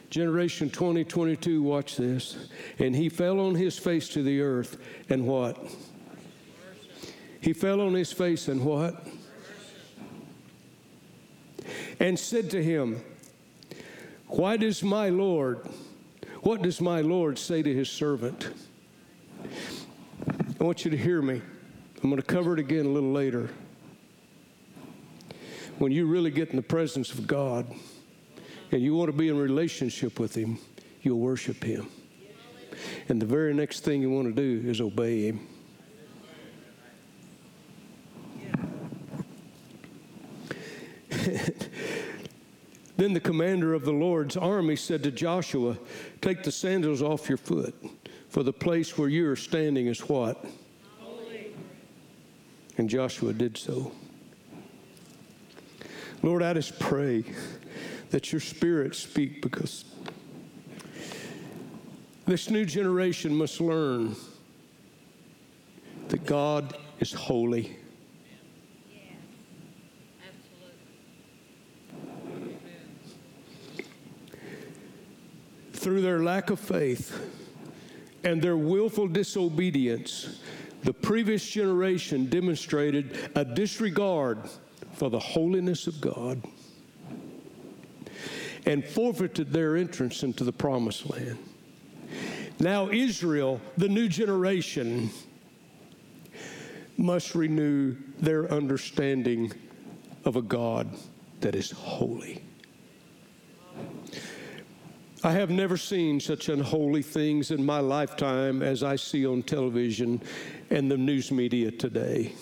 Generation 0.09 0.71
2022, 0.71 1.63
watch 1.63 1.99
this. 1.99 2.49
And 2.79 2.97
he 2.97 3.11
fell 3.11 3.39
on 3.39 3.55
his 3.55 3.79
face 3.79 4.09
to 4.09 4.23
the 4.23 4.41
earth, 4.41 4.79
and 5.11 5.27
what? 5.27 5.59
He 7.43 7.53
fell 7.53 7.83
on 7.83 7.93
his 7.93 8.11
face, 8.11 8.49
and 8.49 8.65
what? 8.65 9.07
And 12.01 12.19
said 12.19 12.51
to 12.53 12.65
him, 12.65 13.05
Why 14.29 14.57
does 14.57 14.83
my 14.83 15.11
Lord, 15.11 15.61
what 16.41 16.63
does 16.63 16.81
my 16.81 17.03
Lord 17.03 17.39
say 17.39 17.63
to 17.63 17.75
his 17.75 17.91
servant? 17.91 18.49
I 20.59 20.65
want 20.65 20.87
you 20.87 20.91
to 20.91 20.97
hear 20.97 21.21
me. 21.21 21.43
I'm 22.03 22.09
going 22.09 22.17
to 22.17 22.27
cover 22.27 22.55
it 22.55 22.61
again 22.61 22.87
a 22.87 22.89
little 22.89 23.13
later 23.13 23.51
when 25.79 25.93
you 25.93 26.07
really 26.07 26.31
get 26.31 26.51
in 26.51 26.57
the 26.57 26.63
presence 26.63 27.13
of 27.13 27.27
God 27.27 27.67
and 28.73 28.83
you 28.83 28.95
want 28.95 29.11
to 29.11 29.17
be 29.17 29.29
in 29.29 29.39
relationship 29.39 30.19
with 30.19 30.35
Him, 30.35 30.59
you'll 31.03 31.21
worship 31.21 31.63
Him. 31.63 31.89
And 33.09 33.23
the 33.23 33.27
very 33.27 33.55
next 33.55 33.81
thing 33.81 34.03
you 34.03 34.11
want 34.11 34.35
to 34.35 34.61
do 34.61 34.69
is 34.69 34.81
obey 34.81 35.29
Him. 35.29 35.47
then 42.97 43.13
the 43.13 43.21
commander 43.21 43.75
of 43.75 43.85
the 43.85 43.93
Lord's 43.93 44.37
army 44.37 44.75
said 44.77 45.03
to 45.05 45.11
Joshua, 45.11 45.79
Take 46.21 46.43
the 46.43 46.53
sandals 46.53 47.03
off 47.03 47.29
your 47.29 47.39
foot, 47.39 47.75
for 48.29 48.43
the 48.43 48.53
place 48.53 48.99
where 48.99 49.09
you 49.09 49.31
are 49.31 49.37
standing 49.37 49.87
is 49.87 50.01
what? 50.01 50.45
Holy. 50.99 51.55
And 52.77 52.91
Joshua 52.91 53.33
did 53.33 53.57
so. 53.57 53.93
Lord, 56.23 56.43
I 56.43 56.53
just 56.55 56.79
pray 56.81 57.25
that 58.11 58.33
your 58.33 58.41
spirit 58.41 58.95
speak 58.97 59.41
because 59.41 59.85
this 62.27 62.51
new 62.51 62.65
generation 62.65 63.35
must 63.35 63.61
learn 63.61 64.17
that 66.09 66.27
God 66.27 66.77
is 66.99 67.13
holy. 67.13 67.77
Through 75.73 76.03
their 76.03 76.23
lack 76.25 76.51
of 76.51 76.59
faith 76.59 77.17
and 78.25 78.43
their 78.43 78.57
willful 78.57 79.07
disobedience, 79.07 80.41
the 80.83 80.93
previous 80.93 81.49
generation 81.49 82.29
demonstrated 82.29 83.31
a 83.37 83.45
disregard 83.45 84.39
for 84.99 85.09
the 85.09 85.19
holiness 85.19 85.87
of 85.87 86.01
God 86.01 86.43
and 88.67 88.85
forfeited 88.85 89.53
their 89.53 89.77
entrance 89.77 90.25
into 90.25 90.43
the 90.43 90.53
promised 90.53 91.09
land. 91.09 91.39
Now, 92.59 92.91
Israel, 92.91 93.61
the 93.77 93.89
new 93.89 94.09
generation, 94.09 95.11
must 96.97 97.37
renew 97.37 97.97
their 98.19 98.51
understanding 98.53 99.53
of 100.25 100.35
a 100.35 100.43
God 100.43 100.89
that 101.41 101.55
is 101.55 101.71
holy. 101.71 102.43
I 105.23 105.33
have 105.33 105.51
never 105.51 105.77
seen 105.77 106.19
such 106.19 106.49
unholy 106.49 107.03
things 107.03 107.53
in 107.53 107.65
my 107.65 107.79
lifetime 107.79 108.63
as 108.63 108.83
I 108.83 108.97
see 108.97 109.25
on 109.27 109.45
television 109.45 110.21
and 110.71 110.91
the 110.91 110.97
news 110.97 111.31
media 111.31 111.71
today. 111.71 112.33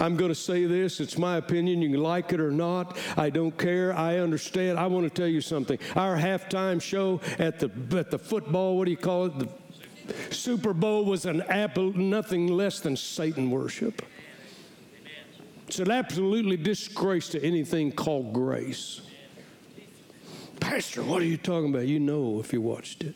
I'm 0.00 0.16
going 0.16 0.30
to 0.30 0.34
say 0.34 0.64
this. 0.64 0.98
It's 0.98 1.18
my 1.18 1.36
opinion. 1.36 1.82
You 1.82 1.90
can 1.90 2.02
like 2.02 2.32
it 2.32 2.40
or 2.40 2.50
not. 2.50 2.96
I 3.16 3.30
don't 3.30 3.56
care. 3.56 3.94
I 3.94 4.18
understand. 4.18 4.78
I 4.78 4.86
want 4.86 5.04
to 5.04 5.10
tell 5.10 5.28
you 5.28 5.40
something. 5.40 5.78
Our 5.94 6.16
halftime 6.16 6.80
show 6.80 7.20
at 7.38 7.58
the 7.58 7.70
at 7.96 8.10
the 8.10 8.18
football, 8.18 8.78
what 8.78 8.86
do 8.86 8.90
you 8.90 8.96
call 8.96 9.26
it? 9.26 9.38
The 9.38 10.34
Super 10.34 10.72
Bowl 10.72 11.04
was 11.04 11.26
an 11.26 11.42
apple, 11.42 11.92
nothing 11.92 12.48
less 12.48 12.80
than 12.80 12.96
Satan 12.96 13.50
worship. 13.50 14.02
It's 15.68 15.78
an 15.78 15.90
absolutely 15.90 16.56
disgrace 16.56 17.28
to 17.28 17.44
anything 17.44 17.92
called 17.92 18.32
grace. 18.32 19.02
Pastor, 20.58 21.02
what 21.02 21.22
are 21.22 21.26
you 21.26 21.36
talking 21.36 21.70
about? 21.70 21.86
You 21.86 22.00
know 22.00 22.40
if 22.40 22.52
you 22.52 22.60
watched 22.60 23.04
it. 23.04 23.14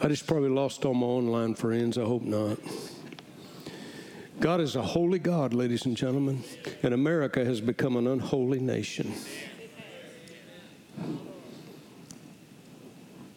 I 0.00 0.08
just 0.08 0.26
probably 0.26 0.48
lost 0.48 0.84
all 0.84 0.94
my 0.94 1.06
online 1.06 1.54
friends. 1.54 1.98
I 1.98 2.02
hope 2.02 2.22
not. 2.22 2.58
God 4.40 4.60
is 4.60 4.74
a 4.74 4.82
holy 4.82 5.20
God, 5.20 5.54
ladies 5.54 5.86
and 5.86 5.96
gentlemen, 5.96 6.42
and 6.82 6.92
America 6.94 7.44
has 7.44 7.60
become 7.60 7.96
an 7.96 8.08
unholy 8.08 8.58
nation. 8.58 9.14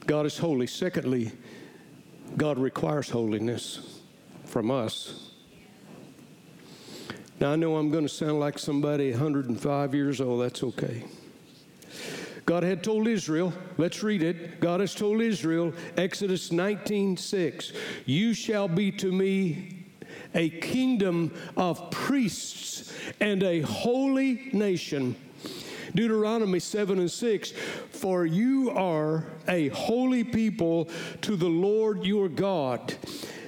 God 0.08 0.26
is 0.26 0.38
holy. 0.38 0.68
Secondly, 0.68 1.32
God 2.38 2.58
requires 2.58 3.10
holiness 3.10 4.02
from 4.46 4.72
us. 4.72 5.32
Now, 7.40 7.52
I 7.52 7.56
know 7.56 7.76
I'm 7.76 7.92
going 7.92 8.06
to 8.08 8.14
sound 8.14 8.40
like 8.40 8.58
somebody 8.58 9.12
105 9.12 9.94
years 9.94 10.22
old. 10.22 10.42
That's 10.42 10.64
okay. 10.64 11.04
God 12.46 12.64
had 12.64 12.84
told 12.84 13.08
Israel, 13.08 13.54
let's 13.78 14.04
read 14.04 14.22
it. 14.22 14.60
God 14.60 14.80
has 14.80 14.94
told 14.94 15.22
Israel, 15.22 15.74
Exodus 15.98 16.52
19 16.52 17.18
6, 17.18 17.74
you 18.06 18.34
shall 18.34 18.68
be 18.68 18.92
to 18.92 19.12
me 19.12 19.86
a 20.36 20.50
kingdom 20.50 21.34
of 21.58 21.90
priests 21.90 22.94
and 23.20 23.42
a 23.42 23.62
holy 23.62 24.50
nation. 24.54 25.16
Deuteronomy 25.96 26.60
7 26.60 27.00
and 27.00 27.10
6 27.10 27.52
For 27.90 28.26
you 28.26 28.70
are 28.72 29.26
a 29.48 29.70
holy 29.70 30.24
people 30.24 30.90
to 31.22 31.36
the 31.36 31.50
Lord 31.50 32.06
your 32.06 32.28
God 32.28 32.94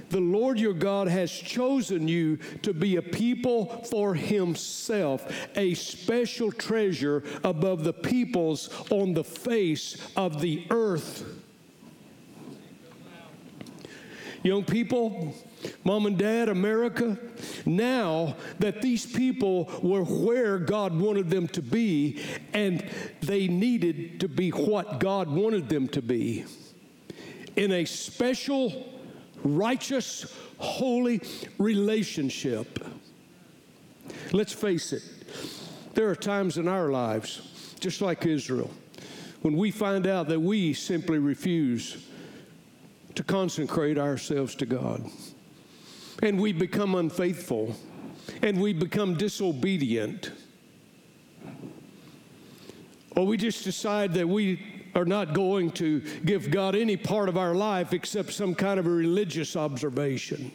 the 0.10 0.20
Lord 0.20 0.60
your 0.60 0.74
God 0.74 1.08
has 1.08 1.32
chosen 1.32 2.08
you 2.08 2.38
to 2.62 2.74
be 2.74 2.96
a 2.96 3.02
people 3.02 3.84
for 3.90 4.14
himself, 4.14 5.32
a 5.56 5.74
special 5.74 6.52
treasure 6.52 7.24
above 7.44 7.84
the 7.84 7.94
peoples 7.94 8.70
on 8.90 9.14
the 9.14 9.24
face 9.24 9.98
of 10.16 10.42
the 10.42 10.66
earth. 10.70 11.26
Young 14.44 14.64
people, 14.64 15.34
mom 15.84 16.06
and 16.06 16.18
dad, 16.18 16.48
America, 16.48 17.18
now 17.66 18.36
that 18.60 18.82
these 18.82 19.06
people 19.06 19.70
were 19.84 20.04
where 20.04 20.58
God 20.58 20.98
wanted 20.98 21.30
them 21.30 21.48
to 21.50 21.62
be 21.62 22.24
and 22.54 22.88
they 23.22 23.48
needed 23.48 24.22
to 24.22 24.30
be 24.30 24.52
what 24.52 25.00
God 25.00 25.30
wanted 25.30 25.68
them 25.68 25.88
to 25.90 26.02
be 26.02 26.46
in 27.58 27.72
a 27.72 27.84
special, 27.86 28.97
righteous, 29.44 30.36
holy 30.58 31.22
relationship. 31.58 32.80
Let's 34.32 34.54
face 34.54 34.94
it, 34.94 35.04
there 35.94 36.10
are 36.10 36.16
times 36.16 36.58
in 36.58 36.68
our 36.68 36.90
lives, 36.90 37.76
just 37.80 38.02
like 38.02 38.26
Israel, 38.26 38.70
when 39.42 39.56
we 39.56 39.72
find 39.72 40.08
out 40.08 40.28
that 40.30 40.40
we 40.40 40.74
simply 40.74 41.20
refuse 41.20 42.06
to 43.16 43.24
consecrate 43.24 43.98
ourselves 43.98 44.54
to 44.56 44.66
God. 44.66 45.10
And 46.22 46.40
we 46.40 46.54
become 46.54 46.96
unfaithful 46.96 47.76
and 48.42 48.62
we 48.62 48.74
become 48.74 49.16
disobedient. 49.16 50.32
Or 53.16 53.26
we 53.26 53.38
just 53.38 53.64
decide 53.64 54.14
that 54.14 54.28
we 54.28 54.77
are 54.98 55.06
not 55.06 55.34
going 55.34 55.70
to 55.72 56.00
give 56.26 56.50
God 56.50 56.76
any 56.76 56.98
part 56.98 57.30
of 57.30 57.38
our 57.38 57.54
life 57.54 57.94
except 57.94 58.34
some 58.34 58.56
kind 58.56 58.80
of 58.80 58.88
a 58.88 58.90
religious 58.90 59.56
observation. 59.56 60.52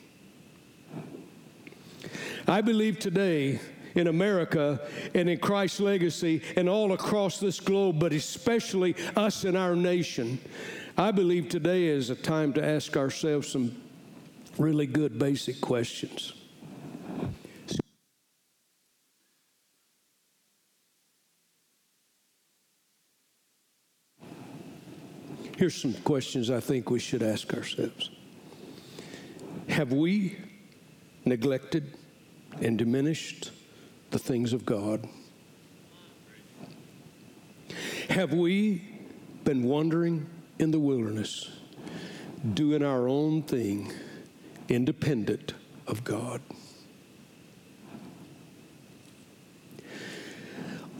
I 2.49 2.61
believe 2.61 2.99
today 2.99 3.61
in 3.95 4.09
America 4.09 4.81
and 5.15 5.29
in 5.29 5.39
Christ's 5.39 5.79
legacy 5.79 6.43
and 6.57 6.69
all 6.69 6.93
across 6.93 7.39
this 7.39 7.61
globe, 7.61 8.01
but 8.01 8.13
especially 8.13 8.97
us 9.15 9.45
in 9.45 9.57
our 9.57 9.77
nation, 9.77 10.41
I 10.99 11.13
believe 11.13 11.49
today 11.49 11.85
is 11.85 12.11
a 12.11 12.17
time 12.17 12.53
to 12.55 12.65
ask 12.65 12.97
ourselves 12.97 13.49
some 13.49 13.77
really 14.59 14.87
good 14.87 15.21
basic 15.21 15.61
questions. 15.61 16.33
Here's 25.57 25.75
some 25.75 25.95
questions 25.95 26.51
I 26.51 26.61
think 26.61 26.91
we 26.91 26.99
should 26.99 27.23
ask 27.23 27.53
ourselves 27.55 28.11
Have 29.69 29.93
we 29.93 30.37
neglected 31.25 31.95
and 32.61 32.79
diminished 32.79 33.51
the 34.11 34.19
things 34.19 34.53
of 34.53 34.67
God? 34.67 35.09
Have 38.09 38.33
we 38.33 38.83
been 39.45 39.65
wandering 39.65 40.27
in 40.59 40.71
the 40.71 40.79
wilderness, 40.79 41.51
doing 42.55 42.83
our 42.85 43.09
own 43.09 43.43
thing, 43.43 43.93
independent 44.69 45.55
of 45.87 46.05
God. 46.05 46.41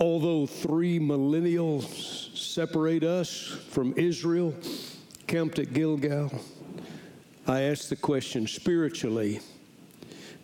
Although 0.01 0.47
three 0.47 0.99
millennials 0.99 2.22
separate 2.53 3.03
us 3.03 3.57
from 3.71 3.95
Israel 3.97 4.55
camped 5.27 5.59
at 5.59 5.73
Gilgal, 5.73 6.31
I 7.47 7.63
ask 7.63 7.89
the 7.89 7.97
question 7.97 8.47
spiritually, 8.47 9.41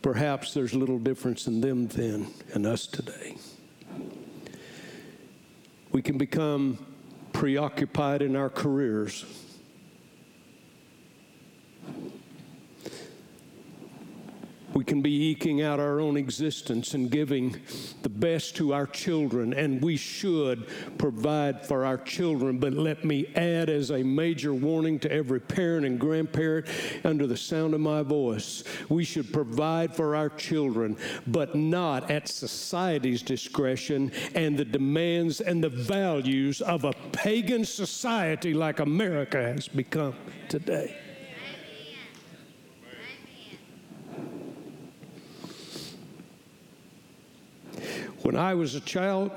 perhaps 0.01 0.55
there's 0.55 0.73
little 0.73 0.99
difference 0.99 1.47
in 1.47 1.61
them 1.61 1.87
then 1.89 2.29
and 2.55 2.65
us 2.65 2.87
today. 2.87 3.37
We 5.93 6.01
can 6.01 6.17
become 6.17 6.79
preoccupied 7.35 8.23
in 8.23 8.37
our 8.37 8.49
careers. 8.49 9.27
We 14.79 14.85
can 14.85 15.03
be 15.03 15.31
eking 15.31 15.61
out 15.61 15.81
our 15.81 15.99
own 15.99 16.17
existence 16.17 16.95
and 16.95 17.11
giving 17.11 17.57
the 18.03 18.09
best 18.09 18.55
to 18.59 18.73
our 18.73 18.87
children, 18.87 19.53
and 19.53 19.83
we 19.83 19.97
should 19.97 20.69
provide 20.99 21.67
for 21.67 21.85
our 21.85 21.99
children. 21.99 22.61
But 22.61 22.75
let 22.75 23.05
me 23.05 23.27
add, 23.35 23.71
as 23.71 23.91
a 23.91 24.05
major 24.05 24.55
warning 24.55 25.01
to 25.01 25.11
every 25.11 25.41
parent 25.41 25.85
and 25.85 25.99
grandparent 25.99 26.69
under 27.03 27.27
the 27.27 27.37
sound 27.37 27.75
of 27.75 27.81
my 27.81 28.05
voice, 28.05 28.63
we 28.89 29.03
should 29.03 29.33
provide 29.33 29.97
for 29.97 30.15
our 30.15 30.29
children, 30.29 30.97
but 31.27 31.57
not 31.57 32.09
at 32.09 32.29
society's 32.29 33.23
discretion 33.23 34.13
and 34.37 34.57
the 34.57 34.65
demands 34.65 35.41
and 35.41 35.65
the 35.65 35.69
values 35.69 36.61
of 36.61 36.85
a 36.85 36.93
pagan 37.11 37.65
society 37.65 38.55
like 38.55 38.79
America 38.79 39.43
has 39.43 39.67
become 39.67 40.15
today. 40.49 41.08
When 48.29 48.37
I 48.37 48.53
was 48.53 48.75
a 48.75 48.81
child, 48.81 49.31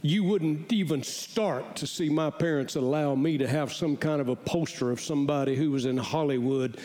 you 0.00 0.24
wouldn't 0.24 0.72
even 0.72 1.02
start 1.02 1.76
to 1.76 1.86
see 1.86 2.08
my 2.08 2.30
parents 2.30 2.74
allow 2.74 3.14
me 3.14 3.36
to 3.36 3.46
have 3.46 3.70
some 3.70 3.98
kind 3.98 4.18
of 4.18 4.30
a 4.30 4.34
poster 4.34 4.90
of 4.90 4.98
somebody 4.98 5.54
who 5.54 5.70
was 5.70 5.84
in 5.84 5.98
Hollywood 5.98 6.80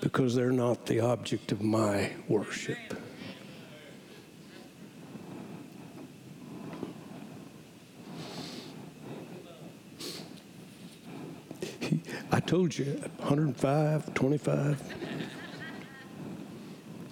because 0.00 0.36
they're 0.36 0.52
not 0.52 0.86
the 0.86 1.00
object 1.00 1.50
of 1.50 1.62
my 1.62 2.12
worship. 2.28 2.78
I 12.30 12.38
told 12.38 12.78
you, 12.78 12.84
105, 13.16 14.14
25. 14.14 14.94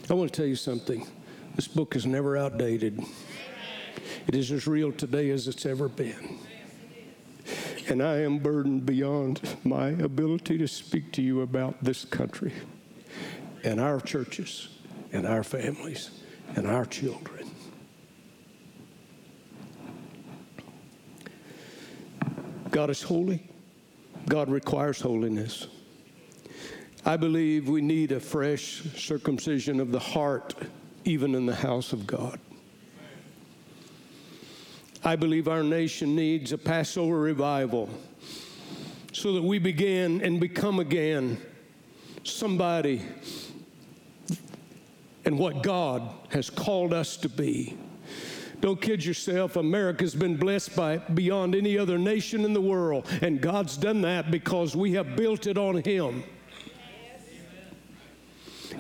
I 0.09 0.15
want 0.15 0.33
to 0.33 0.37
tell 0.37 0.47
you 0.47 0.55
something. 0.55 1.05
This 1.55 1.69
book 1.69 1.95
is 1.97 2.07
never 2.07 2.37
outdated. 2.37 3.05
It 4.27 4.35
is 4.35 4.51
as 4.51 4.67
real 4.67 4.91
today 4.91 5.29
as 5.31 5.49
it's 5.49 5.67
ever 5.67 5.89
been. 5.89 6.39
And 7.89 8.03
I 8.03 8.21
am 8.21 8.39
burdened 8.39 8.87
beyond 8.87 9.57
my 9.63 9.89
ability 9.89 10.57
to 10.59 10.67
speak 10.67 11.13
to 11.13 11.23
you 11.23 11.43
about 11.43 11.83
this 11.85 12.07
country 12.07 12.53
and 13.65 13.79
our 13.79 14.01
churches 14.01 14.69
and 15.13 15.27
our 15.27 15.43
families 15.43 16.11
and 16.57 16.67
our 16.67 16.87
children. 16.87 17.51
God 22.71 22.89
is 22.89 23.03
holy. 23.03 23.51
God 24.27 24.49
requires 24.49 25.01
holiness. 25.03 25.67
I 27.05 27.19
believe 27.19 27.69
we 27.69 27.83
need 27.83 28.13
a 28.13 28.21
fresh 28.21 28.83
circumcision 28.97 29.81
of 29.81 29.93
the 29.93 29.99
heart 29.99 30.55
even 31.05 31.35
in 31.35 31.47
the 31.47 31.55
house 31.55 31.93
of 31.93 32.07
God. 32.07 32.39
I 35.05 35.17
believe 35.17 35.49
our 35.49 35.63
nation 35.63 36.15
needs 36.15 36.53
a 36.53 36.59
Passover 36.59 37.19
revival 37.19 37.89
so 39.13 39.33
that 39.35 39.43
we 39.43 39.59
begin 39.59 40.21
and 40.23 40.41
become 40.41 40.79
again 40.79 41.39
somebody 42.25 43.03
and 45.25 45.39
what 45.39 45.63
God 45.63 46.09
has 46.31 46.51
called 46.51 46.93
us 46.93 47.17
to 47.19 47.29
be. 47.29 47.77
Don't 48.61 48.81
kid 48.81 49.05
yourself. 49.05 49.57
America's 49.57 50.15
been 50.15 50.37
blessed 50.37 50.77
by 50.77 50.99
beyond 50.99 51.57
any 51.57 51.77
other 51.77 51.99
nation 51.99 52.45
in 52.45 52.53
the 52.53 52.61
world, 52.61 53.07
and 53.21 53.41
God's 53.41 53.77
done 53.77 54.03
that 54.03 54.31
because 54.31 54.77
we 54.77 54.93
have 54.93 55.17
built 55.17 55.49
it 55.49 55.59
on 55.59 55.83
Him. 55.83 56.23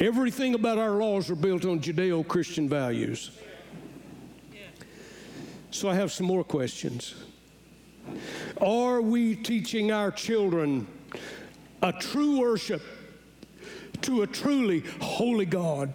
Everything 0.02 0.54
about 0.54 0.78
our 0.78 0.90
laws 0.90 1.30
are 1.30 1.36
built 1.36 1.64
on 1.64 1.78
Judeo 1.78 2.26
Christian 2.26 2.68
values. 2.68 3.30
So 5.70 5.88
I 5.88 5.94
have 5.94 6.10
some 6.10 6.26
more 6.26 6.42
questions. 6.42 7.14
Are 8.60 9.00
we 9.00 9.36
teaching 9.36 9.92
our 9.92 10.10
children 10.10 10.88
a 11.84 11.92
true 11.92 12.40
worship 12.40 12.82
to 14.00 14.22
a 14.22 14.26
truly 14.26 14.80
holy 15.00 15.46
God? 15.46 15.94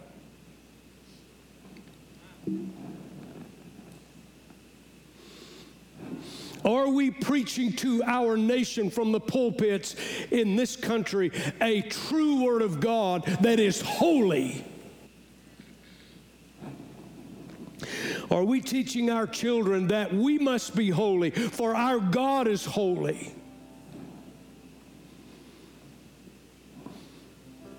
Are 6.68 6.90
we 6.90 7.12
preaching 7.12 7.72
to 7.78 8.04
our 8.04 8.36
nation 8.36 8.90
from 8.90 9.14
the 9.14 9.22
pulpits 9.22 9.96
in 10.32 10.58
this 10.58 10.76
country 10.76 11.32
a 11.62 11.82
true 11.84 12.44
word 12.44 12.62
of 12.62 12.82
God 12.82 13.24
that 13.40 13.58
is 13.58 13.80
holy? 13.80 14.66
Are 18.30 18.44
we 18.44 18.60
teaching 18.60 19.10
our 19.10 19.26
children 19.26 19.88
that 19.88 20.14
we 20.14 20.38
must 20.38 20.76
be 20.76 20.90
holy, 20.90 21.32
for 21.32 21.74
our 21.74 22.00
God 22.00 22.50
is 22.50 22.66
holy? 22.66 23.34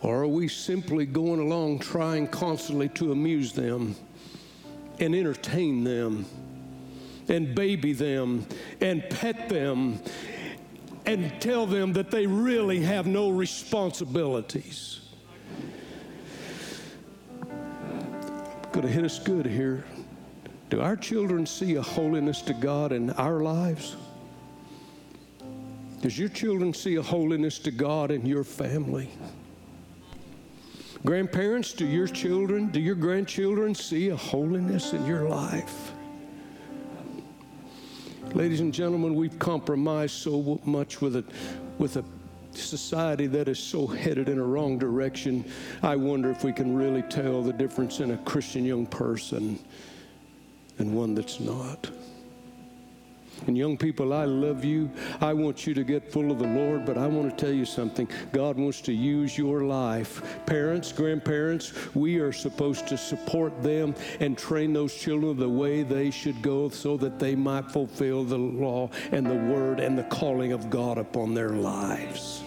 Or 0.01 0.23
are 0.23 0.29
we 0.29 0.49
simply 0.49 1.05
going 1.05 1.41
along 1.41 1.81
trying 1.81 2.27
constantly 2.27 2.89
to 2.91 3.13
amuse 3.13 3.53
them 3.53 3.97
and 4.99 5.15
entertain 5.15 5.85
them? 5.85 6.25
And 7.31 7.55
baby 7.55 7.93
them 7.93 8.47
and 8.81 9.03
pet 9.11 9.49
them 9.49 10.01
and 11.07 11.41
tell 11.41 11.67
them 11.67 11.93
that 11.95 12.11
they 12.11 12.27
really 12.27 12.81
have 12.81 13.07
no 13.07 13.31
responsibilities. 13.31 15.01
Going 18.73 18.87
to 18.87 18.89
hit 18.89 19.05
us 19.05 19.19
good 19.19 19.47
here. 19.47 19.85
Do 20.69 20.83
our 20.83 20.97
children 20.97 21.47
see 21.47 21.77
a 21.77 21.83
holiness 21.83 22.43
to 22.43 22.53
God 22.53 22.93
in 22.93 23.11
our 23.13 23.41
lives? 23.41 23.97
Does 26.03 26.19
your 26.19 26.29
children 26.29 26.75
see 26.75 26.97
a 26.97 27.03
holiness 27.03 27.59
to 27.61 27.71
God 27.71 28.11
in 28.11 28.27
your 28.27 28.45
family? 28.45 29.09
Grandparents, 31.05 31.73
do 31.73 31.87
your 31.87 32.07
children, 32.07 32.69
do 32.69 32.81
your 32.81 32.95
grandchildren 32.95 33.75
see 33.75 34.11
a 34.11 34.17
holiness 34.17 34.93
in 34.93 35.07
your 35.07 35.29
life? 35.29 35.93
Ladies 38.35 38.61
and 38.61 38.75
gentlemen, 38.75 39.15
we've 39.15 39.39
compromised 39.39 40.15
so 40.15 40.61
much 40.65 41.01
with 41.01 41.17
a, 41.17 41.25
with 41.79 41.97
a 41.97 42.05
society 42.53 43.27
that 43.27 43.49
is 43.49 43.59
so 43.59 43.87
headed 43.87 44.29
in 44.29 44.39
a 44.39 44.43
wrong 44.45 44.79
direction. 44.79 45.45
I 45.83 45.97
wonder 45.97 46.31
if 46.31 46.45
we 46.45 46.53
can 46.53 46.77
really 46.77 47.03
tell 47.03 47.43
the 47.43 47.55
difference 47.55 48.01
in 48.01 48.11
a 48.11 48.19
Christian 48.19 48.67
young 48.67 48.85
person 48.87 49.59
and 50.79 50.95
one 50.95 51.15
that's 51.15 51.41
not. 51.41 51.89
And 53.47 53.57
young 53.57 53.77
people, 53.77 54.13
I 54.13 54.25
love 54.25 54.65
you. 54.65 54.91
I 55.21 55.33
want 55.33 55.67
you 55.67 55.75
to 55.75 55.85
get 55.85 56.11
full 56.11 56.31
of 56.31 56.39
the 56.39 56.47
Lord, 56.47 56.85
but 56.85 56.99
I 56.99 57.07
want 57.07 57.31
to 57.31 57.45
tell 57.45 57.55
you 57.55 57.65
something. 57.65 58.09
God 58.33 58.57
wants 58.57 58.81
to 58.83 58.93
use 58.93 59.39
your 59.39 59.63
life. 59.63 60.23
Parents, 60.47 60.93
grandparents, 60.93 61.73
we 61.95 62.19
are 62.19 62.33
supposed 62.33 62.87
to 62.89 62.99
support 62.99 63.63
them 63.63 63.95
and 64.21 64.37
train 64.37 64.73
those 64.73 64.95
children 64.95 65.37
the 65.37 65.49
way 65.49 65.83
they 65.83 66.11
should 66.11 66.43
go 66.43 66.69
so 66.69 66.97
that 66.97 67.19
they 67.19 67.35
might 67.35 67.71
fulfill 67.71 68.25
the 68.25 68.39
law 68.39 68.91
and 69.13 69.27
the 69.27 69.35
word 69.35 69.81
and 69.81 69.97
the 69.97 70.05
calling 70.05 70.53
of 70.53 70.71
God 70.71 70.99
upon 70.99 71.35
their 71.35 71.51
lives. 71.51 72.43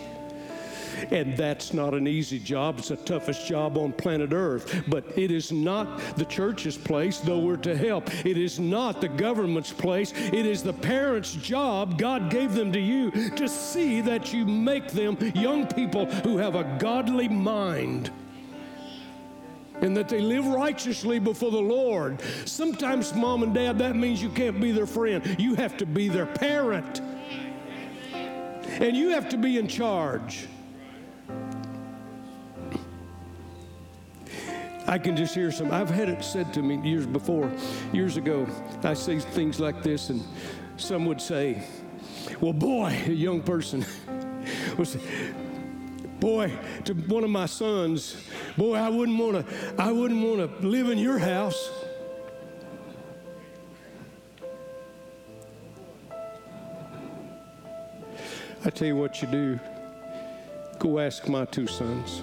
And 1.11 1.35
that's 1.37 1.73
not 1.73 1.93
an 1.93 2.07
easy 2.07 2.39
job. 2.39 2.79
It's 2.79 2.89
the 2.89 2.97
toughest 2.97 3.47
job 3.47 3.77
on 3.77 3.93
planet 3.93 4.33
Earth. 4.33 4.83
But 4.87 5.05
it 5.17 5.31
is 5.31 5.51
not 5.51 5.99
the 6.15 6.25
church's 6.25 6.77
place, 6.77 7.19
though 7.19 7.39
we're 7.39 7.57
to 7.57 7.75
help. 7.75 8.13
It 8.25 8.37
is 8.37 8.59
not 8.59 9.01
the 9.01 9.09
government's 9.09 9.73
place. 9.73 10.13
It 10.15 10.45
is 10.45 10.63
the 10.63 10.73
parents' 10.73 11.33
job. 11.33 11.97
God 11.97 12.29
gave 12.29 12.53
them 12.53 12.71
to 12.73 12.79
you 12.79 13.11
to 13.31 13.47
see 13.47 14.01
that 14.01 14.33
you 14.33 14.45
make 14.45 14.89
them 14.89 15.17
young 15.35 15.67
people 15.67 16.05
who 16.05 16.37
have 16.37 16.55
a 16.55 16.77
godly 16.79 17.27
mind 17.27 18.11
and 19.81 19.97
that 19.97 20.07
they 20.07 20.21
live 20.21 20.45
righteously 20.47 21.19
before 21.19 21.51
the 21.51 21.57
Lord. 21.57 22.21
Sometimes, 22.45 23.13
mom 23.13 23.43
and 23.43 23.53
dad, 23.53 23.79
that 23.79 23.95
means 23.95 24.21
you 24.21 24.29
can't 24.29 24.61
be 24.61 24.71
their 24.71 24.85
friend. 24.85 25.35
You 25.39 25.55
have 25.55 25.75
to 25.77 25.85
be 25.85 26.07
their 26.07 26.27
parent. 26.27 27.01
And 28.13 28.95
you 28.95 29.09
have 29.09 29.27
to 29.29 29.37
be 29.37 29.57
in 29.57 29.67
charge. 29.67 30.47
I 34.87 34.97
can 34.97 35.15
just 35.15 35.35
hear 35.35 35.51
some. 35.51 35.71
I've 35.71 35.89
had 35.89 36.09
it 36.09 36.23
said 36.23 36.53
to 36.53 36.61
me 36.61 36.77
years 36.87 37.05
before, 37.05 37.51
years 37.93 38.17
ago. 38.17 38.47
I 38.83 38.93
say 38.93 39.19
things 39.19 39.59
like 39.59 39.83
this, 39.83 40.09
and 40.09 40.23
some 40.77 41.05
would 41.05 41.21
say, 41.21 41.63
Well, 42.39 42.53
boy, 42.53 42.97
a 43.05 43.11
young 43.11 43.41
person 43.41 43.85
was, 44.77 44.97
boy, 46.19 46.51
to 46.85 46.93
one 46.93 47.23
of 47.23 47.29
my 47.29 47.45
sons, 47.45 48.15
boy, 48.57 48.75
I 48.75 48.89
wouldn't 48.89 49.19
want 49.19 49.47
to, 49.47 49.75
I 49.77 49.91
wouldn't 49.91 50.23
want 50.23 50.61
to 50.61 50.67
live 50.67 50.89
in 50.89 50.97
your 50.97 51.19
house. 51.19 51.69
I 58.63 58.69
tell 58.69 58.87
you 58.87 58.95
what 58.95 59.21
you 59.21 59.27
do. 59.27 59.59
Go 60.77 60.99
ask 60.99 61.27
my 61.27 61.45
two 61.45 61.65
sons. 61.65 62.21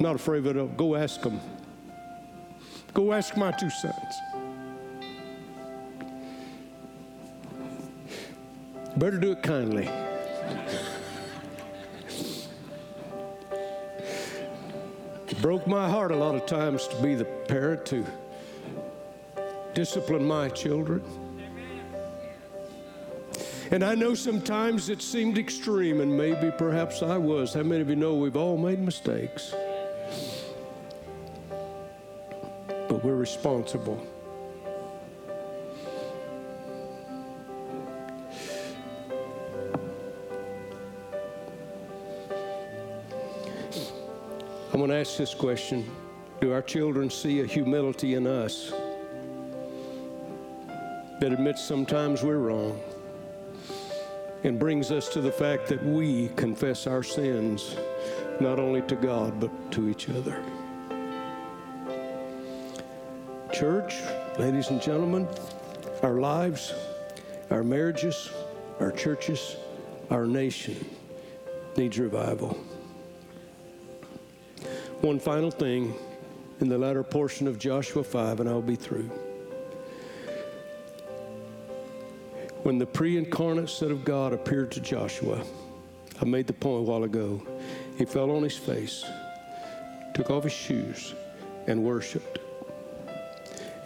Not 0.00 0.14
afraid 0.14 0.46
of 0.46 0.56
it. 0.56 0.76
Go 0.76 0.94
ask 0.94 1.20
them. 1.22 1.40
Go 2.94 3.12
ask 3.12 3.36
my 3.36 3.50
two 3.52 3.70
sons. 3.70 3.94
Better 8.96 9.18
do 9.18 9.32
it 9.32 9.42
kindly. 9.42 9.88
it 15.28 15.42
broke 15.42 15.66
my 15.66 15.88
heart 15.88 16.10
a 16.10 16.16
lot 16.16 16.34
of 16.34 16.46
times 16.46 16.88
to 16.88 17.02
be 17.02 17.14
the 17.14 17.24
parent 17.24 17.86
to 17.86 18.04
discipline 19.74 20.24
my 20.24 20.48
children. 20.48 21.02
And 23.70 23.84
I 23.84 23.94
know 23.94 24.14
sometimes 24.14 24.88
it 24.88 25.02
seemed 25.02 25.38
extreme, 25.38 26.00
and 26.00 26.16
maybe 26.16 26.50
perhaps 26.56 27.02
I 27.02 27.18
was. 27.18 27.52
How 27.52 27.62
many 27.62 27.82
of 27.82 27.90
you 27.90 27.96
know 27.96 28.14
we've 28.14 28.36
all 28.36 28.56
made 28.56 28.80
mistakes? 28.80 29.54
Responsible. 33.28 34.00
I'm 44.72 44.78
going 44.78 44.88
to 44.88 44.96
ask 44.96 45.18
this 45.18 45.34
question 45.34 45.86
Do 46.40 46.52
our 46.54 46.62
children 46.62 47.10
see 47.10 47.40
a 47.40 47.44
humility 47.44 48.14
in 48.14 48.26
us 48.26 48.72
that 51.20 51.30
admits 51.30 51.62
sometimes 51.62 52.22
we're 52.22 52.38
wrong 52.38 52.80
and 54.44 54.58
brings 54.58 54.90
us 54.90 55.10
to 55.10 55.20
the 55.20 55.32
fact 55.32 55.68
that 55.68 55.84
we 55.84 56.28
confess 56.28 56.86
our 56.86 57.02
sins 57.02 57.76
not 58.40 58.58
only 58.58 58.80
to 58.82 58.96
God 58.96 59.38
but 59.38 59.50
to 59.72 59.90
each 59.90 60.08
other? 60.08 60.42
Church, 63.58 63.96
ladies 64.38 64.68
and 64.68 64.80
gentlemen, 64.80 65.26
our 66.04 66.20
lives, 66.20 66.74
our 67.50 67.64
marriages, 67.64 68.30
our 68.78 68.92
churches, 68.92 69.56
our 70.10 70.26
nation 70.26 70.88
needs 71.76 71.98
revival. 71.98 72.50
One 75.00 75.18
final 75.18 75.50
thing 75.50 75.92
in 76.60 76.68
the 76.68 76.78
latter 76.78 77.02
portion 77.02 77.48
of 77.48 77.58
Joshua 77.58 78.04
5, 78.04 78.38
and 78.38 78.48
I'll 78.48 78.62
be 78.62 78.76
through. 78.76 79.10
When 82.62 82.78
the 82.78 82.86
pre 82.86 83.16
incarnate 83.16 83.70
Son 83.70 83.90
of 83.90 84.04
God 84.04 84.32
appeared 84.32 84.70
to 84.70 84.80
Joshua, 84.80 85.42
I 86.22 86.24
made 86.24 86.46
the 86.46 86.52
point 86.52 86.86
a 86.86 86.88
while 86.88 87.02
ago, 87.02 87.42
he 87.96 88.04
fell 88.04 88.30
on 88.30 88.44
his 88.44 88.56
face, 88.56 89.04
took 90.14 90.30
off 90.30 90.44
his 90.44 90.52
shoes, 90.52 91.12
and 91.66 91.82
worshiped. 91.82 92.38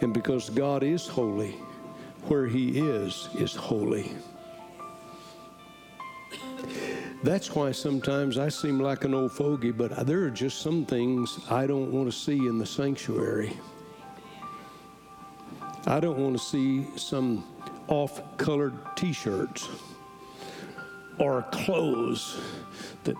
And 0.03 0.13
because 0.13 0.49
God 0.49 0.83
is 0.83 1.07
holy, 1.07 1.51
where 2.27 2.45
He 2.45 2.77
is, 2.77 3.29
is 3.35 3.55
holy. 3.55 4.11
That's 7.23 7.55
why 7.55 7.71
sometimes 7.71 8.37
I 8.37 8.49
seem 8.49 8.81
like 8.81 9.05
an 9.05 9.13
old 9.13 9.31
fogey, 9.31 9.71
but 9.71 10.05
there 10.05 10.25
are 10.25 10.29
just 10.29 10.61
some 10.61 10.85
things 10.85 11.39
I 11.49 11.65
don't 11.65 11.89
want 11.93 12.11
to 12.11 12.17
see 12.17 12.35
in 12.35 12.57
the 12.57 12.65
sanctuary. 12.65 13.53
I 15.87 16.01
don't 16.01 16.19
want 16.19 16.37
to 16.37 16.43
see 16.43 16.85
some 16.97 17.45
off 17.87 18.21
colored 18.35 18.73
t 18.97 19.13
shirts 19.13 19.69
or 21.17 21.43
clothes 21.43 22.41
that 23.05 23.15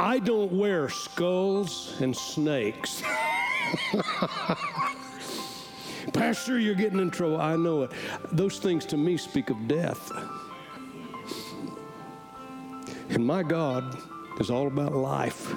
I 0.00 0.18
don't 0.18 0.50
wear 0.50 0.88
skulls 0.88 2.00
and 2.00 2.16
snakes. 2.16 3.02
Pastor, 6.14 6.58
you're 6.58 6.74
getting 6.74 7.00
in 7.00 7.10
trouble. 7.10 7.38
I 7.38 7.54
know 7.56 7.82
it. 7.82 7.92
Those 8.32 8.58
things 8.58 8.86
to 8.86 8.96
me 8.96 9.18
speak 9.18 9.50
of 9.50 9.68
death. 9.68 10.10
And 13.10 13.26
my 13.26 13.42
God 13.42 13.98
is 14.40 14.50
all 14.50 14.68
about 14.68 14.94
life. 14.94 15.54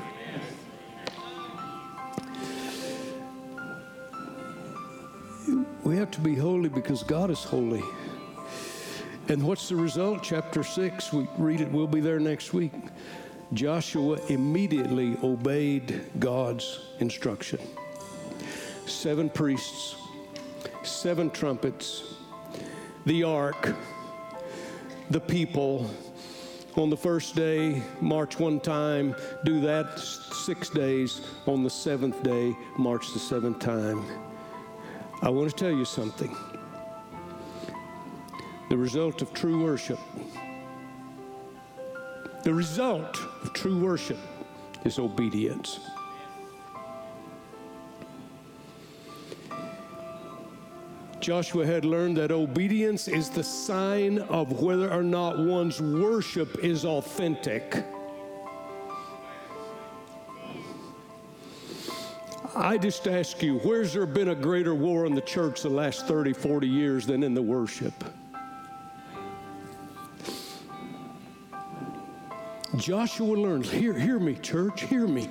We 5.86 5.96
have 5.96 6.12
to 6.12 6.20
be 6.20 6.36
holy 6.36 6.68
because 6.68 7.02
God 7.02 7.32
is 7.32 7.46
holy. 7.46 7.84
And 9.30 9.42
what's 9.44 9.70
the 9.70 9.78
result? 9.78 10.22
Chapter 10.22 10.66
6, 10.66 11.14
we 11.14 11.30
read 11.38 11.62
it, 11.62 11.72
we'll 11.72 11.88
be 11.88 12.02
there 12.02 12.20
next 12.20 12.52
week. 12.52 12.74
Joshua 13.54 14.20
immediately 14.30 15.16
obeyed 15.22 16.02
God's 16.18 16.80
instruction. 17.00 17.60
Seven 18.88 19.30
priests, 19.30 19.96
seven 20.84 21.30
trumpets, 21.30 22.16
the 23.06 23.24
ark, 23.24 23.76
the 25.12 25.20
people. 25.20 25.90
On 26.78 26.90
the 26.90 26.98
first 26.98 27.36
day, 27.36 27.84
march 28.02 28.40
one 28.40 28.60
time, 28.60 29.16
do 29.46 29.62
that 29.62 30.00
six 30.00 30.70
days. 30.70 31.22
On 31.46 31.64
the 31.64 31.70
seventh 31.70 32.24
day, 32.24 32.56
march 32.80 33.14
the 33.14 33.20
seventh 33.20 33.60
time. 33.60 34.04
I 35.22 35.30
want 35.30 35.52
to 35.52 35.56
tell 35.56 35.72
you 35.72 35.86
something. 35.86 36.36
The 38.70 38.78
result 38.78 39.22
of 39.22 39.32
true 39.34 39.64
worship. 39.64 40.00
The 42.44 42.54
result 42.54 43.20
of 43.44 43.54
true 43.54 43.78
worship 43.78 44.18
is 44.86 45.00
obedience. 45.00 45.80
Joshua 51.20 51.66
had 51.66 51.86
learned 51.86 52.18
that 52.18 52.32
obedience 52.32 53.08
is 53.08 53.30
the 53.30 53.44
sign 53.44 54.20
of 54.20 54.62
whether 54.62 54.92
or 54.92 55.04
not 55.04 55.40
one's 55.40 55.82
worship 55.82 56.60
is 56.60 56.84
authentic. 56.84 57.86
I 62.56 62.78
just 62.78 63.08
ask 63.08 63.42
you, 63.42 63.60
where's 63.60 63.94
there 63.94 64.06
been 64.06 64.30
a 64.30 64.36
greater 64.36 64.76
war 64.76 65.06
in 65.06 65.16
the 65.16 65.22
church 65.22 65.62
the 65.62 65.70
last 65.70 66.08
30, 66.08 66.34
40 66.34 66.68
years 66.68 67.06
than 67.06 67.24
in 67.24 67.34
the 67.34 67.42
worship? 67.42 67.94
Joshua 72.78 73.36
learned, 73.36 73.66
hear, 73.66 73.94
hear 73.94 74.20
me, 74.20 74.36
church, 74.36 74.82
hear 74.82 75.06
me. 75.06 75.30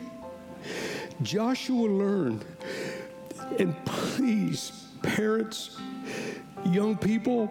Joshua 1.22 1.86
learned, 1.88 2.44
and 3.58 3.74
please, 3.84 4.86
parents, 5.02 5.78
young 6.66 6.96
people 6.96 7.50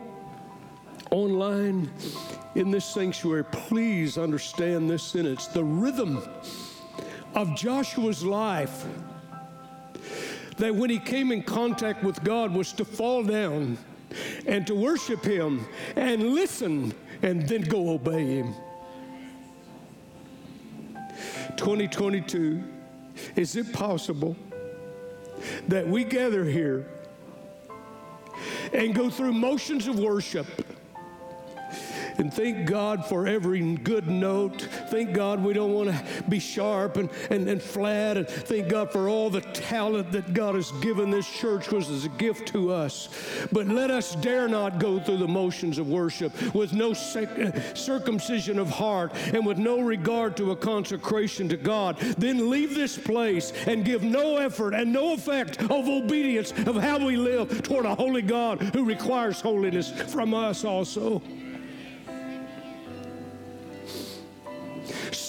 online 1.11 1.91
in 2.55 2.71
this 2.71 2.85
sanctuary, 2.85 3.43
please 3.43 4.17
understand 4.17 4.89
this 4.89 5.03
sentence. 5.03 5.47
The 5.47 5.63
rhythm 5.63 6.21
of 7.35 7.55
Joshua's 7.55 8.23
life 8.23 8.85
that 10.57 10.73
when 10.73 10.89
he 10.89 10.99
came 10.99 11.31
in 11.31 11.43
contact 11.43 12.03
with 12.03 12.23
God 12.23 12.53
was 12.53 12.71
to 12.73 12.85
fall 12.85 13.23
down 13.23 13.77
and 14.45 14.65
to 14.67 14.75
worship 14.75 15.23
him 15.23 15.65
and 15.95 16.33
listen 16.33 16.93
and 17.21 17.47
then 17.47 17.61
go 17.63 17.89
obey 17.89 18.25
him. 18.25 18.55
2022, 21.62 22.64
is 23.36 23.55
it 23.55 23.72
possible 23.72 24.36
that 25.68 25.88
we 25.88 26.03
gather 26.03 26.43
here 26.43 26.88
and 28.74 28.95
go 28.95 29.12
through 29.12 29.32
motions 29.32 29.86
of 29.88 29.99
worship? 29.99 30.47
And 32.18 32.34
thank 32.34 32.68
God 32.68 33.05
for 33.05 33.28
every 33.28 33.76
good 33.76 34.07
note. 34.07 34.62
Thank 34.89 35.14
God 35.14 35.43
we 35.43 35.53
don't 35.53 35.74
want 35.74 35.89
to 35.89 36.24
be 36.30 36.39
sharp 36.39 36.97
and, 36.97 37.09
and, 37.30 37.47
and 37.47 37.62
flat. 37.62 38.18
And 38.18 38.28
thank 38.28 38.70
God 38.70 38.91
for 38.91 39.09
all 39.09 39.30
the 39.30 39.41
talent 39.41 40.12
that 40.12 40.34
God 40.34 40.55
has 40.55 40.72
given 40.82 41.09
this 41.09 41.30
church 41.30 41.72
was 41.72 41.89
as 41.89 42.05
a 42.05 42.09
gift 42.09 42.47
to 42.49 42.72
us. 42.72 43.09
But 43.51 43.68
let 43.68 43.91
us 43.91 44.16
dare 44.16 44.47
not 44.47 44.80
go 44.80 44.99
through 44.99 45.18
the 45.18 45.28
motions 45.28 45.78
of 45.78 45.88
worship 45.88 46.34
with 46.53 46.74
no 46.74 46.93
sec- 46.93 47.39
uh, 47.39 47.74
circumcision 47.74 48.59
of 48.59 48.70
heart 48.70 49.14
and 49.34 49.45
with 49.45 49.57
no 49.57 49.80
regard 49.82 50.38
to 50.38 50.51
a 50.51 50.55
consecration 50.55 51.49
to 51.49 51.57
God. 51.57 51.97
Then 52.18 52.49
leave 52.49 52.76
this 52.76 52.97
place 52.97 53.51
and 53.68 53.86
give 53.86 54.03
no 54.03 54.38
effort 54.38 54.74
and 54.74 54.91
no 54.91 55.14
effect 55.14 55.62
of 55.62 55.88
obedience 55.88 56.51
of 56.51 56.76
how 56.76 57.05
we 57.05 57.16
live 57.16 57.64
toward 57.64 57.86
a 57.86 57.95
holy 57.95 58.22
God 58.22 58.62
who 58.62 58.86
requires 58.86 59.41
holiness 59.41 59.91
from 60.12 60.34
us 60.34 60.64
also. 60.64 61.22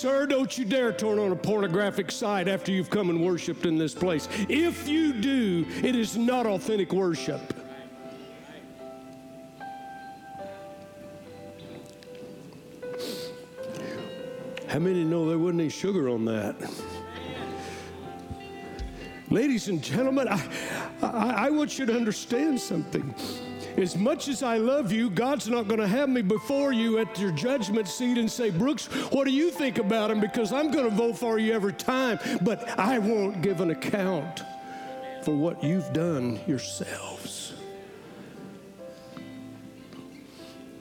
Sir, 0.03 0.27
don't 0.27 0.59
you 0.59 0.65
dare 0.65 0.93
turn 0.93 1.21
on 1.21 1.31
a 1.31 1.37
pornographic 1.37 2.11
site 2.11 2.49
after 2.49 2.73
you've 2.73 2.91
come 2.91 3.09
and 3.09 3.25
worshiped 3.25 3.67
in 3.67 3.79
this 3.79 3.95
place. 3.95 4.27
If 4.49 4.89
you 4.89 5.13
do, 5.13 5.65
it 5.81 5.95
is 5.95 6.17
not 6.17 6.45
authentic 6.45 6.93
worship. 6.93 7.55
How 14.67 14.81
many 14.81 15.05
know 15.05 15.29
there 15.29 15.39
wasn't 15.39 15.61
any 15.61 15.71
sugar 15.71 16.09
on 16.09 16.25
that? 16.25 16.57
Ladies 19.31 19.69
and 19.69 19.81
gentlemen, 19.81 20.27
I, 20.27 20.45
I, 21.01 21.47
I 21.47 21.51
want 21.51 21.79
you 21.79 21.87
to 21.87 21.95
understand 21.95 22.61
something. 22.61 23.15
As 23.77 23.97
much 23.97 24.29
as 24.29 24.43
I 24.43 24.59
love 24.59 24.93
you, 24.93 25.09
God's 25.09 25.49
not 25.49 25.67
going 25.67 25.81
to 25.81 25.89
have 25.89 26.09
me 26.09 26.23
before 26.23 26.73
you 26.73 26.99
at 26.99 27.19
your 27.19 27.33
judgment 27.33 27.89
seat 27.89 28.19
and 28.19 28.31
say, 28.31 28.51
Brooks, 28.51 28.87
what 29.11 29.25
do 29.25 29.33
you 29.33 29.51
think 29.51 29.79
about 29.79 30.11
him? 30.11 30.21
Because 30.21 30.53
I'm 30.53 30.71
going 30.71 30.89
to 30.89 30.95
vote 30.95 31.17
for 31.19 31.39
you 31.39 31.53
every 31.55 31.73
time, 31.73 32.19
but 32.43 32.79
I 32.79 32.99
won't 32.99 33.41
give 33.41 33.61
an 33.61 33.71
account 33.71 34.43
for 35.23 35.35
what 35.35 35.63
you've 35.65 35.91
done 35.93 36.39
yourselves. 36.47 37.55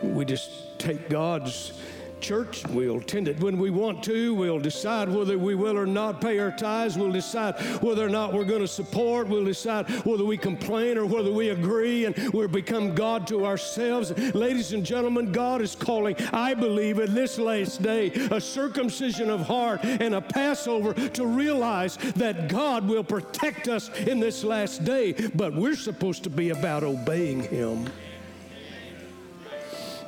We 0.02 0.26
just 0.26 0.50
take 0.80 1.10
God's 1.10 1.74
church. 2.22 2.66
We'll 2.68 3.00
attend 3.00 3.28
it 3.28 3.40
when 3.40 3.58
we 3.58 3.70
want 3.70 4.04
to. 4.04 4.34
We'll 4.34 4.60
decide 4.60 5.10
whether 5.10 5.38
we 5.38 5.56
will 5.56 5.78
or 5.78 5.86
not 5.86 6.22
pay 6.22 6.40
our 6.40 6.52
tithes. 6.52 6.98
We'll 6.98 7.12
decide 7.12 7.60
whether 7.82 8.06
or 8.06 8.10
not 8.10 8.34
we're 8.34 8.46
going 8.46 8.62
to 8.62 8.68
support. 8.68 9.28
We'll 9.28 9.46
decide 9.46 9.90
whether 10.06 10.24
we 10.24 10.38
complain 10.38 10.98
or 10.98 11.06
whether 11.06 11.32
we 11.32 11.50
agree 11.50 12.06
and 12.06 12.16
we'll 12.34 12.48
become 12.48 12.94
God 12.96 13.28
to 13.28 13.46
ourselves. 13.46 14.12
Ladies 14.36 14.74
and 14.74 14.86
gentlemen, 14.86 15.32
God 15.32 15.62
is 15.62 15.76
calling, 15.76 16.16
I 16.32 16.54
believe, 16.54 17.00
in 17.00 17.14
this 17.14 17.38
last 17.40 17.82
day, 17.82 18.12
a 18.32 18.40
circumcision 18.40 19.30
of 19.30 19.42
heart 19.42 19.84
and 19.84 20.16
a 20.16 20.22
Passover 20.22 20.94
to 20.94 21.26
realize 21.26 21.98
that 22.16 22.48
God 22.48 22.88
will 22.88 23.04
protect 23.04 23.68
us 23.68 23.90
in 23.98 24.20
this 24.20 24.44
last 24.44 24.84
day, 24.84 25.14
but 25.36 25.54
we're 25.54 25.76
supposed 25.76 26.24
to 26.24 26.30
be 26.30 26.50
about 26.50 26.84
obeying 26.84 27.42
Him. 27.42 27.90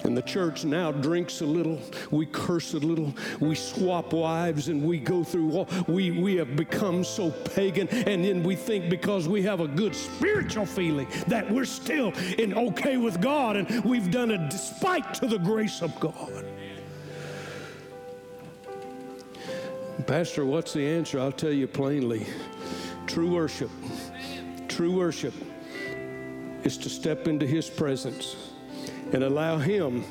And 0.04 0.18
the 0.18 0.22
church 0.22 0.66
now 0.66 0.92
drinks 0.92 1.42
a 1.42 1.46
little, 1.46 1.80
we 2.12 2.26
curse 2.26 2.74
a 2.74 2.80
little, 2.80 3.14
we 3.40 3.56
swap 3.56 4.12
wives, 4.12 4.68
and 4.68 4.84
we 4.84 5.00
go 5.00 5.24
through 5.24 5.52
all, 5.52 5.68
we, 5.88 6.12
we 6.12 6.36
have 6.36 6.56
become 6.56 7.04
so 7.04 7.32
pagan. 7.32 7.88
And 7.90 8.24
then 8.24 8.44
we 8.44 8.56
think 8.56 8.90
because 8.90 9.28
we 9.28 9.42
have 9.44 9.62
a 9.62 9.68
good 9.68 9.96
spiritual 9.96 10.66
feeling 10.66 11.08
that 11.28 11.50
we're 11.50 11.66
still 11.66 12.12
in 12.38 12.54
okay 12.54 12.98
with 12.98 13.22
God, 13.22 13.56
and 13.56 13.84
we've 13.86 14.12
done 14.12 14.32
it 14.32 14.50
despite 14.50 15.14
to 15.16 15.28
the 15.28 15.40
grace 15.40 15.82
of 15.82 15.98
God. 16.00 16.46
Pastor, 20.06 20.46
what's 20.46 20.74
the 20.74 20.86
answer? 20.86 21.20
I'll 21.20 21.32
tell 21.32 21.52
you 21.52 21.68
plainly. 21.68 22.26
True 23.08 23.30
worship, 23.30 23.70
true 24.68 24.98
worship 24.98 25.34
is 26.64 26.78
to 26.80 26.90
step 26.90 27.28
into 27.28 27.46
His 27.46 27.70
presence 27.70 28.53
and 29.14 29.24
allow 29.24 29.58
Him 29.58 30.04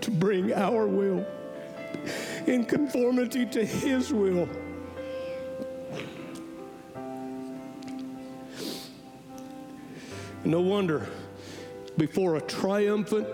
to 0.00 0.10
bring 0.10 0.52
our 0.52 0.86
will 0.86 1.26
in 2.46 2.64
conformity 2.64 3.46
to 3.46 3.64
His 3.64 4.12
will. 4.12 4.48
No 10.44 10.60
wonder 10.60 11.08
before 11.96 12.36
a 12.36 12.40
triumphant 12.42 13.26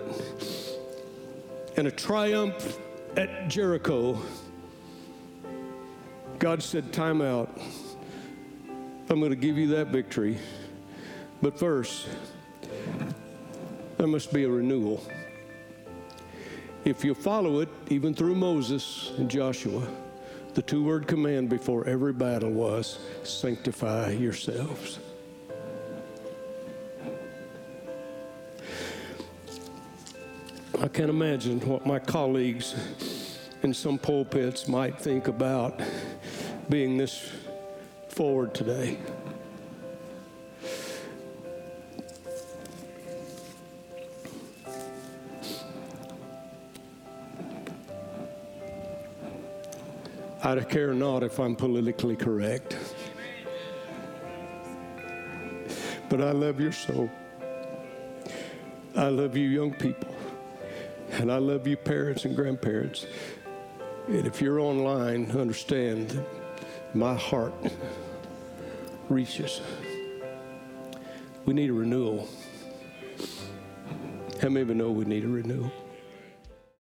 and 1.76 1.86
a 1.86 1.90
triumph 1.90 2.78
at 3.16 3.48
Jericho, 3.48 4.20
God 6.38 6.62
said, 6.62 6.92
Time 6.92 7.20
out. 7.20 7.58
I'm 9.10 9.20
going 9.20 9.30
to 9.30 9.36
give 9.36 9.58
you 9.58 9.68
that 9.68 9.88
victory. 9.88 10.38
But 11.42 11.58
first, 11.58 12.08
there 14.03 14.09
must 14.09 14.32
be 14.32 14.42
a 14.42 14.50
renewal. 14.50 15.00
If 16.84 17.05
you 17.05 17.14
follow 17.14 17.61
it, 17.61 17.68
even 17.88 18.14
through 18.14 18.34
Moses 18.34 19.12
and 19.16 19.30
Joshua, 19.30 19.86
the 20.55 20.62
two 20.62 20.82
word 20.82 21.07
command 21.07 21.48
before 21.48 21.86
every 21.86 22.12
battle 22.12 22.50
was 22.50 22.98
sanctify 23.22 24.11
yourselves. 24.11 24.98
I 30.80 30.88
can't 30.88 31.09
imagine 31.09 31.61
what 31.61 31.86
my 31.86 32.00
colleagues 32.00 32.74
in 33.62 33.72
some 33.72 33.98
pulpits 33.98 34.66
might 34.66 35.00
think 35.00 35.28
about 35.28 35.80
being 36.68 36.96
this 36.96 37.30
forward 38.09 38.53
today. 38.53 38.98
I 50.59 50.64
care 50.64 50.92
not 50.92 51.22
if 51.22 51.38
I'm 51.38 51.57
politically 51.57 52.16
correct. 52.16 52.76
But 56.09 56.20
I 56.20 56.32
love 56.32 56.61
your 56.61 56.72
soul. 56.72 57.11
I 58.94 59.09
love 59.09 59.36
you, 59.36 59.48
young 59.48 59.72
people. 59.72 60.14
And 61.12 61.30
I 61.32 61.38
love 61.38 61.66
you, 61.66 61.76
parents 61.76 62.24
and 62.24 62.36
grandparents. 62.36 63.07
And 64.09 64.26
if 64.26 64.42
you're 64.42 64.61
online, 64.61 65.30
understand 65.30 66.24
my 66.92 67.14
heart 67.14 67.55
reaches. 69.09 69.61
We 71.46 71.55
need 71.55 71.70
a 71.70 71.72
renewal. 71.72 72.28
How 74.40 74.48
many 74.48 74.61
of 74.61 74.68
you 74.68 74.74
know 74.74 74.90
we 74.90 75.05
need 75.05 75.24
a 75.24 75.28
renewal? 75.28 75.72